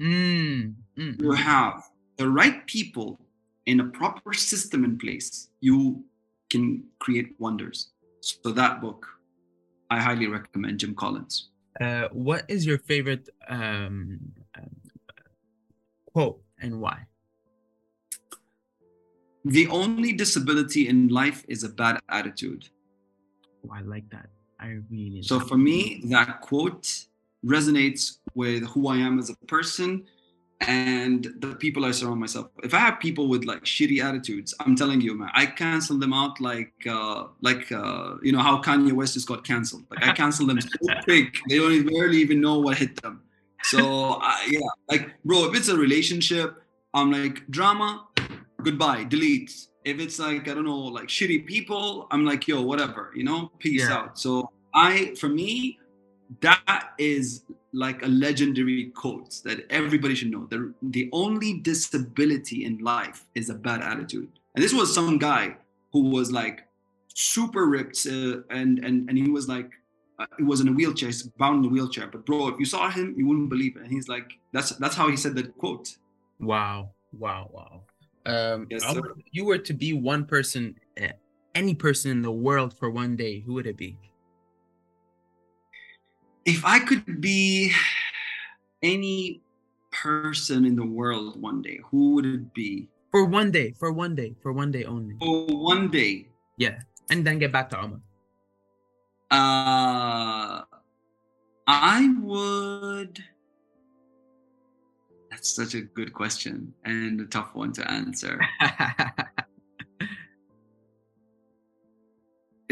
Mm, 0.00 0.74
mm, 0.98 1.22
you 1.22 1.32
have 1.32 1.84
the 2.16 2.28
right 2.28 2.66
people 2.66 3.20
in 3.66 3.80
a 3.80 3.84
proper 3.84 4.32
system 4.32 4.84
in 4.84 4.98
place, 4.98 5.48
you 5.60 6.04
can 6.50 6.84
create 6.98 7.34
wonders. 7.38 7.90
So 8.20 8.50
that 8.52 8.80
book, 8.80 9.06
I 9.90 10.00
highly 10.00 10.26
recommend 10.26 10.80
Jim 10.80 10.94
Collins. 10.94 11.50
Uh, 11.80 12.08
what 12.12 12.44
is 12.48 12.66
your 12.66 12.78
favorite 12.78 13.28
um, 13.48 14.18
quote 16.14 16.40
and 16.60 16.80
why? 16.80 17.06
The 19.44 19.66
only 19.68 20.12
disability 20.12 20.88
in 20.88 21.08
life 21.08 21.44
is 21.48 21.64
a 21.64 21.68
bad 21.68 22.00
attitude. 22.08 22.68
Oh, 23.64 23.74
I 23.74 23.82
like 23.82 24.08
that. 24.10 24.28
I 24.58 24.78
really. 24.90 25.22
So 25.22 25.38
for 25.38 25.58
me, 25.58 26.00
that 26.06 26.40
quote 26.40 27.06
resonates 27.44 28.18
with 28.34 28.64
who 28.68 28.88
I 28.88 28.96
am 28.96 29.18
as 29.18 29.28
a 29.28 29.36
person 29.46 30.04
and 30.60 31.28
the 31.40 31.54
people 31.56 31.84
I 31.84 31.90
surround 31.90 32.20
myself. 32.20 32.46
If 32.62 32.72
I 32.72 32.78
have 32.78 33.00
people 33.00 33.28
with 33.28 33.44
like 33.44 33.64
shitty 33.64 34.02
attitudes, 34.02 34.54
I'm 34.60 34.74
telling 34.76 35.02
you, 35.02 35.18
man, 35.18 35.28
I 35.34 35.44
cancel 35.46 35.98
them 35.98 36.14
out 36.14 36.40
like 36.40 36.72
uh 36.88 37.24
like 37.42 37.70
uh 37.70 38.14
you 38.22 38.32
know 38.32 38.40
how 38.40 38.62
Kanye 38.62 38.92
West 38.92 39.14
just 39.14 39.28
got 39.28 39.44
canceled. 39.44 39.84
Like 39.90 40.06
I 40.06 40.12
cancel 40.12 40.46
them 40.46 40.60
so 40.60 40.68
quick, 41.04 41.36
they 41.48 41.58
don't 41.58 41.86
barely 41.86 42.18
even 42.18 42.40
know 42.40 42.58
what 42.60 42.78
hit 42.78 43.02
them. 43.02 43.22
So 43.64 44.18
I 44.20 44.46
yeah, 44.50 44.60
like 44.90 45.10
bro, 45.24 45.48
if 45.48 45.56
it's 45.56 45.68
a 45.68 45.76
relationship, 45.76 46.62
I'm 46.92 47.10
like 47.10 47.46
drama, 47.48 48.06
goodbye, 48.62 49.04
delete. 49.04 49.52
If 49.84 50.00
it's 50.00 50.18
like 50.18 50.48
I 50.48 50.54
don't 50.54 50.64
know, 50.64 50.78
like 50.78 51.08
shitty 51.08 51.46
people, 51.46 52.06
I'm 52.10 52.24
like 52.24 52.46
yo, 52.48 52.62
whatever, 52.62 53.12
you 53.14 53.24
know, 53.24 53.50
peace 53.58 53.88
Yeah. 53.88 53.94
out. 53.96 54.18
So 54.18 54.50
I, 54.74 55.14
for 55.14 55.28
me, 55.28 55.78
that 56.40 56.90
is 56.98 57.44
like 57.72 58.02
a 58.02 58.08
legendary 58.08 58.86
quote 58.94 59.40
that 59.44 59.66
everybody 59.70 60.14
should 60.14 60.30
know. 60.30 60.46
The, 60.50 60.72
the 60.82 61.08
only 61.12 61.54
disability 61.60 62.64
in 62.64 62.78
life 62.78 63.24
is 63.34 63.50
a 63.50 63.54
bad 63.54 63.82
attitude. 63.82 64.30
And 64.54 64.62
this 64.64 64.72
was 64.72 64.94
some 64.94 65.18
guy 65.18 65.56
who 65.92 66.10
was 66.10 66.32
like 66.32 66.66
super 67.14 67.66
ripped 67.66 68.06
uh, 68.06 68.42
and, 68.50 68.78
and, 68.84 69.08
and 69.08 69.18
he 69.18 69.28
was 69.30 69.48
like, 69.48 69.70
uh, 70.18 70.26
he 70.38 70.44
was 70.44 70.60
in 70.60 70.68
a 70.68 70.72
wheelchair, 70.72 71.08
he's 71.08 71.22
bound 71.22 71.64
in 71.64 71.70
a 71.70 71.72
wheelchair. 71.72 72.06
But 72.06 72.24
bro, 72.26 72.48
if 72.48 72.58
you 72.58 72.64
saw 72.64 72.90
him, 72.90 73.14
you 73.16 73.26
wouldn't 73.26 73.48
believe 73.50 73.76
it. 73.76 73.82
And 73.82 73.90
he's 73.92 74.08
like, 74.08 74.32
that's, 74.52 74.70
that's 74.76 74.94
how 74.94 75.08
he 75.08 75.16
said 75.16 75.34
that 75.36 75.56
quote. 75.58 75.96
Wow, 76.40 76.90
wow, 77.18 77.50
wow. 77.52 77.82
Um, 78.26 78.66
Yes, 78.70 78.84
Amr, 78.84 79.08
sir. 79.08 79.14
if 79.18 79.26
you 79.32 79.44
were 79.44 79.58
to 79.58 79.72
be 79.74 79.92
one 79.92 80.24
person, 80.24 80.76
uh, 81.02 81.08
any 81.54 81.74
person 81.74 82.10
in 82.10 82.22
the 82.22 82.32
world 82.32 82.76
for 82.76 82.90
one 82.90 83.16
day, 83.16 83.40
who 83.40 83.54
would 83.54 83.66
it 83.66 83.76
be? 83.76 83.98
If 86.44 86.64
I 86.64 86.78
could 86.78 87.20
be 87.20 87.72
any 88.82 89.40
person 89.92 90.64
in 90.64 90.76
the 90.76 90.84
world 90.86 91.40
one 91.40 91.62
day, 91.62 91.80
who 91.90 92.14
would 92.14 92.26
it 92.26 92.52
be? 92.54 92.88
For 93.10 93.24
one 93.24 93.50
day, 93.50 93.72
for 93.78 93.92
one 93.92 94.14
day, 94.14 94.34
for 94.42 94.52
one 94.52 94.70
day 94.70 94.84
only. 94.84 95.16
For 95.20 95.46
one 95.46 95.90
day, 95.90 96.28
Yeah. 96.58 96.78
And 97.10 97.24
then 97.26 97.38
get 97.38 97.52
back 97.52 97.68
to 97.70 97.78
Omar. 97.80 98.00
Uh, 99.34 100.62
I 101.66 102.14
would. 102.20 103.22
That's 105.30 105.54
such 105.54 105.74
a 105.74 105.80
good 105.80 106.12
question 106.12 106.72
and 106.84 107.20
a 107.20 107.26
tough 107.26 107.54
one 107.54 107.72
to 107.72 107.90
answer. 107.90 108.40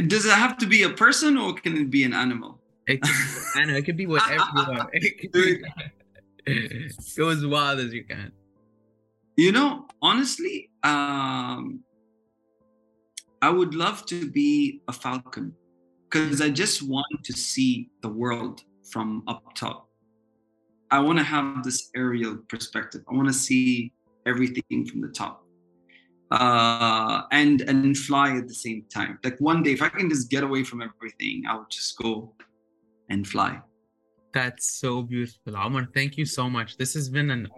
Does 0.07 0.25
it 0.25 0.33
have 0.33 0.57
to 0.59 0.67
be 0.67 0.85
a 0.85 0.91
person 0.91 1.37
or 1.37 1.55
can 1.55 1.77
it 1.77 1.91
be 1.91 2.05
an 2.05 2.15
animal? 2.15 2.61
It 2.87 3.03
could, 3.03 3.11
I 3.57 3.65
know 3.65 3.75
it 3.75 3.85
could 3.85 3.97
be 3.97 4.07
whatever 4.07 4.45
you 4.57 4.65
want. 4.69 4.91
It 4.95 5.33
be, 5.33 5.63
go 7.17 7.29
as 7.29 7.45
wild 7.45 7.81
as 7.81 7.93
you 7.93 8.05
can. 8.05 8.33
You 9.37 9.53
know, 9.53 9.87
honestly, 10.01 10.71
um, 10.83 11.81
I 13.41 13.51
would 13.51 13.75
love 13.75 14.07
to 14.07 14.31
be 14.31 14.81
a 14.89 14.93
falcon 14.93 15.55
because 16.13 16.43
I 16.43 16.51
just 16.51 16.83
want 16.83 17.25
to 17.25 17.33
see 17.33 17.89
the 18.03 18.09
world 18.09 18.63
from 18.91 19.23
up 19.27 19.43
top. 19.55 19.89
I 20.91 20.99
want 20.99 21.19
to 21.19 21.25
have 21.25 21.65
this 21.65 21.89
aerial 21.97 22.37
perspective. 22.49 23.01
I 23.11 23.15
want 23.15 23.29
to 23.29 23.35
see 23.35 23.93
everything 24.27 24.87
from 24.87 25.01
the 25.01 25.09
top, 25.09 25.45
uh, 26.31 27.23
and 27.33 27.63
and 27.63 27.97
fly 27.97 28.37
at 28.37 28.47
the 28.47 28.55
same 28.55 28.85
time. 28.93 29.19
Like 29.25 29.39
one 29.41 29.63
day, 29.63 29.73
if 29.73 29.81
I 29.81 29.89
can 29.89 30.11
just 30.11 30.31
get 30.31 30.45
away 30.45 30.65
from 30.65 30.83
everything, 30.83 31.45
I'll 31.49 31.67
just 31.71 31.97
go 31.97 32.35
and 33.09 33.27
fly. 33.27 33.61
That's 34.33 34.81
so 34.81 35.03
beautiful, 35.03 35.57
Omar. 35.57 35.89
Thank 35.95 36.17
you 36.17 36.25
so 36.25 36.49
much. 36.49 36.79
This 36.79 36.95
has 36.95 37.11
been 37.11 37.31
an, 37.31 37.49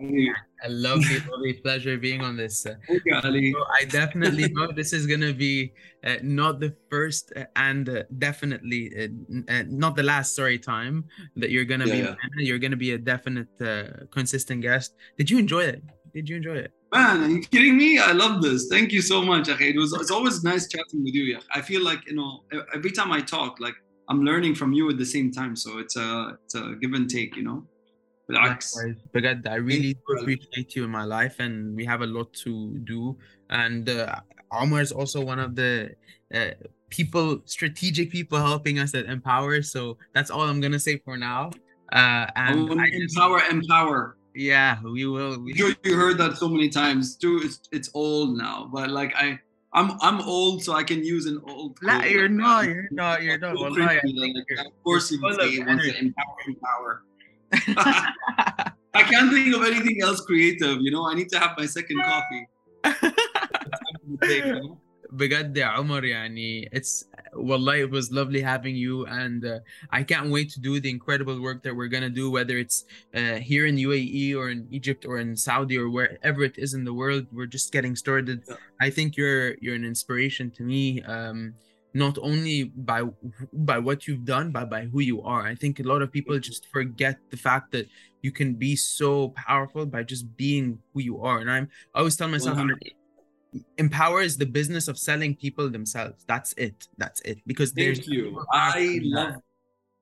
a 0.64 0.68
lovely, 0.68 1.20
lovely 1.30 1.52
pleasure 1.54 1.96
being 1.96 2.22
on 2.22 2.36
this. 2.36 2.66
Uh, 2.66 2.74
Ali. 3.22 3.52
So 3.52 3.64
I 3.80 3.84
definitely 3.84 4.48
know 4.52 4.72
this 4.72 4.92
is 4.92 5.06
gonna 5.06 5.32
be 5.32 5.72
uh, 6.04 6.16
not 6.22 6.58
the 6.58 6.74
first 6.90 7.32
uh, 7.36 7.44
and 7.54 7.88
uh, 7.88 8.02
definitely 8.18 8.92
uh, 8.98 9.52
uh, 9.52 9.62
not 9.68 9.94
the 9.94 10.02
last. 10.02 10.34
Sorry, 10.34 10.58
time 10.58 11.04
that 11.36 11.50
you're 11.50 11.64
gonna 11.64 11.84
be. 11.84 11.98
Yeah, 11.98 12.16
You're 12.38 12.58
gonna 12.58 12.76
be 12.76 12.92
a 12.92 12.98
definite, 12.98 13.48
uh, 13.60 14.06
consistent 14.10 14.62
guest. 14.62 14.96
Did 15.16 15.30
you 15.30 15.38
enjoy 15.38 15.64
it? 15.64 15.82
Did 16.12 16.28
you 16.28 16.36
enjoy 16.36 16.56
it? 16.56 16.72
Man, 16.92 17.22
are 17.24 17.28
you 17.28 17.40
kidding 17.40 17.76
me? 17.76 17.98
I 17.98 18.12
love 18.12 18.42
this. 18.42 18.68
Thank 18.68 18.92
you 18.92 19.02
so 19.02 19.22
much. 19.22 19.48
It 19.48 19.76
was 19.76 19.92
it's 19.92 20.10
always 20.10 20.42
nice 20.42 20.68
chatting 20.68 21.04
with 21.04 21.14
you. 21.14 21.38
I 21.52 21.60
feel 21.60 21.84
like 21.84 22.00
you 22.06 22.14
know 22.14 22.42
every 22.74 22.90
time 22.90 23.12
I 23.12 23.20
talk, 23.20 23.60
like 23.60 23.74
I'm 24.08 24.24
learning 24.24 24.54
from 24.54 24.72
you 24.72 24.90
at 24.90 24.98
the 24.98 25.06
same 25.06 25.32
time. 25.32 25.56
So 25.56 25.78
it's 25.78 25.96
a, 25.96 26.38
it's 26.44 26.54
a 26.54 26.74
give 26.80 26.92
and 26.92 27.08
take, 27.08 27.36
you 27.36 27.42
know. 27.42 27.64
Relax. 28.26 28.78
I 28.78 29.54
really 29.56 29.94
do 29.94 30.18
appreciate 30.18 30.74
you 30.74 30.84
in 30.84 30.90
my 30.90 31.04
life, 31.04 31.40
and 31.40 31.76
we 31.76 31.84
have 31.84 32.00
a 32.00 32.06
lot 32.06 32.32
to 32.44 32.78
do. 32.84 33.18
And 33.50 33.88
uh, 33.88 34.16
Omar 34.50 34.80
is 34.80 34.92
also 34.92 35.20
one 35.20 35.38
of 35.38 35.54
the 35.54 35.94
uh, 36.34 36.52
people, 36.88 37.42
strategic 37.44 38.10
people 38.10 38.38
helping 38.38 38.78
us 38.78 38.94
at 38.94 39.04
Empower. 39.06 39.60
So 39.60 39.98
that's 40.14 40.30
all 40.30 40.42
I'm 40.42 40.60
gonna 40.60 40.78
say 40.78 40.96
for 41.04 41.18
now. 41.18 41.50
Uh, 41.92 42.26
and 42.34 42.70
um, 42.70 42.80
empower, 42.80 43.42
empower. 43.50 44.16
Yeah, 44.34 44.78
we 44.82 45.06
will. 45.06 45.40
We... 45.40 45.52
You 45.54 45.94
heard 45.94 46.16
that 46.16 46.38
so 46.38 46.48
many 46.48 46.70
times. 46.70 47.16
Too, 47.16 47.42
it's, 47.44 47.60
it's 47.72 47.90
old 47.92 48.38
now, 48.38 48.70
but 48.72 48.90
like 48.90 49.14
I, 49.16 49.38
I'm 49.74 49.98
I'm 50.00 50.20
old, 50.20 50.62
so 50.62 50.72
I 50.72 50.84
can 50.84 51.04
use 51.04 51.26
an 51.26 51.42
old. 51.48 51.80
Quote 51.80 52.08
you're 52.08 52.28
not, 52.28 52.66
you're 52.66 52.88
not, 52.92 53.22
you're 53.22 53.38
not. 53.38 53.56
So 53.56 53.64
Wallahi, 53.64 53.82
I 53.82 53.96
cringy, 53.96 54.20
think 54.20 54.36
like, 54.56 54.66
of 54.66 54.84
course, 54.84 55.10
you're 55.10 55.20
you 55.20 55.26
would 55.26 55.34
full 55.34 55.44
of 55.44 55.50
say 55.50 55.56
he 55.56 55.64
wants 55.64 55.84
to 55.84 55.98
empower, 55.98 56.36
empower. 56.46 57.02
I 58.94 59.02
can't 59.02 59.32
think 59.32 59.54
of 59.54 59.64
anything 59.64 60.00
else 60.00 60.20
creative. 60.20 60.80
You 60.80 60.92
know, 60.92 61.10
I 61.10 61.14
need 61.14 61.28
to 61.30 61.40
have 61.40 61.58
my 61.58 61.66
second 61.66 62.00
coffee. 62.02 62.46
بجد 65.14 65.56
يا 65.56 65.64
عمر 65.64 66.04
يعني 66.04 66.70
it's 66.74 67.04
والله 67.34 67.86
it 67.86 67.90
was 67.90 68.10
lovely 68.10 68.40
having 68.40 68.76
you 68.76 69.06
and 69.06 69.44
uh, 69.44 69.58
I 69.90 70.02
can't 70.02 70.30
wait 70.30 70.50
to 70.54 70.60
do 70.60 70.80
the 70.80 70.90
incredible 70.90 71.40
work 71.40 71.62
that 71.62 71.74
we're 71.74 71.92
gonna 71.94 72.10
do 72.10 72.30
whether 72.30 72.56
it's 72.58 72.84
uh, 73.14 73.36
here 73.50 73.66
in 73.66 73.76
UAE 73.76 74.34
or 74.34 74.50
in 74.50 74.66
Egypt 74.70 75.06
or 75.06 75.18
in 75.18 75.36
Saudi 75.36 75.76
or 75.78 75.88
wherever 75.88 76.42
it 76.42 76.56
is 76.58 76.74
in 76.74 76.82
the 76.84 76.94
world 77.00 77.24
we're 77.32 77.52
just 77.58 77.72
getting 77.72 77.94
started. 78.04 78.38
I 78.80 78.88
think 78.90 79.16
you're 79.16 79.54
you're 79.62 79.78
an 79.82 79.86
inspiration 79.94 80.50
to 80.56 80.62
me 80.62 81.02
um, 81.14 81.54
not 82.04 82.18
only 82.30 82.58
by 82.90 83.00
by 83.70 83.78
what 83.86 83.98
you've 84.06 84.26
done 84.36 84.46
but 84.56 84.66
by 84.68 84.82
who 84.90 85.00
you 85.00 85.22
are. 85.22 85.42
I 85.52 85.54
think 85.54 85.74
a 85.78 85.86
lot 85.92 86.02
of 86.02 86.08
people 86.16 86.38
just 86.50 86.66
forget 86.76 87.16
the 87.30 87.40
fact 87.48 87.66
that 87.74 87.86
you 88.24 88.32
can 88.32 88.50
be 88.66 88.74
so 88.74 89.10
powerful 89.46 89.84
by 89.86 90.02
just 90.02 90.24
being 90.36 90.66
who 90.90 91.00
you 91.08 91.16
are 91.28 91.38
and 91.42 91.50
I'm 91.54 91.66
I 91.94 91.98
always 92.00 92.16
tell 92.16 92.28
myself 92.28 92.56
100 92.56 93.03
empowers 93.78 94.36
the 94.36 94.46
business 94.46 94.88
of 94.88 94.98
selling 94.98 95.34
people 95.34 95.70
themselves. 95.70 96.24
That's 96.26 96.52
it. 96.54 96.88
That's 96.98 97.20
it. 97.20 97.38
Because 97.46 97.72
Thank 97.72 97.96
there's 97.96 98.08
you. 98.08 98.44
I 98.52 99.00
love. 99.02 99.36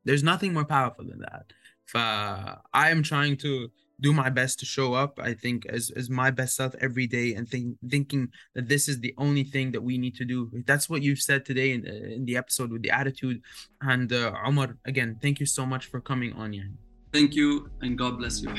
There's 0.04 0.22
nothing 0.22 0.52
more 0.52 0.64
powerful 0.64 1.04
than 1.04 1.20
that. 1.20 1.52
Uh, 1.94 2.56
I 2.72 2.90
am 2.90 3.02
trying 3.02 3.36
to 3.38 3.70
do 4.00 4.12
my 4.12 4.30
best 4.30 4.58
to 4.58 4.66
show 4.66 4.94
up. 4.94 5.18
I 5.22 5.34
think 5.34 5.66
as 5.66 5.90
as 5.90 6.10
my 6.10 6.30
best 6.30 6.56
self 6.56 6.74
every 6.80 7.06
day, 7.06 7.34
and 7.34 7.48
think, 7.48 7.76
thinking 7.88 8.28
that 8.54 8.68
this 8.68 8.88
is 8.88 8.98
the 9.00 9.14
only 9.18 9.44
thing 9.44 9.72
that 9.72 9.82
we 9.82 9.98
need 9.98 10.16
to 10.16 10.24
do. 10.24 10.50
That's 10.66 10.88
what 10.90 11.02
you 11.02 11.14
said 11.14 11.44
today 11.44 11.72
in, 11.72 11.86
uh, 11.86 12.14
in 12.16 12.24
the 12.24 12.36
episode 12.36 12.72
with 12.72 12.82
the 12.82 12.90
attitude. 12.90 13.42
And 13.80 14.12
uh, 14.12 14.32
Omar, 14.44 14.76
again, 14.86 15.18
thank 15.22 15.38
you 15.38 15.46
so 15.46 15.64
much 15.64 15.86
for 15.86 16.00
coming 16.00 16.32
on. 16.32 16.52
here 16.52 16.70
Thank 17.12 17.34
you, 17.34 17.70
and 17.82 17.96
God 17.96 18.18
bless 18.18 18.42
you. 18.42 18.50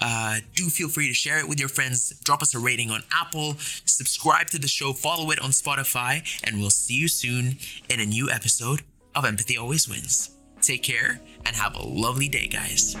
Uh, 0.00 0.38
do 0.54 0.68
feel 0.68 0.88
free 0.88 1.08
to 1.08 1.14
share 1.14 1.38
it 1.38 1.48
with 1.48 1.58
your 1.60 1.68
friends. 1.68 2.12
Drop 2.24 2.42
us 2.42 2.54
a 2.54 2.58
rating 2.58 2.90
on 2.90 3.02
Apple. 3.12 3.56
Subscribe 3.58 4.48
to 4.48 4.58
the 4.58 4.68
show. 4.68 4.92
Follow 4.92 5.30
it 5.30 5.40
on 5.40 5.50
Spotify. 5.50 6.22
And 6.44 6.60
we'll 6.60 6.70
see 6.70 6.94
you 6.94 7.08
soon 7.08 7.56
in 7.88 8.00
a 8.00 8.06
new 8.06 8.30
episode 8.30 8.82
of 9.14 9.24
Empathy 9.24 9.56
Always 9.56 9.88
Wins. 9.88 10.30
Take 10.60 10.82
care 10.82 11.20
and 11.44 11.54
have 11.56 11.74
a 11.74 11.82
lovely 11.82 12.28
day, 12.28 12.46
guys. 12.46 12.96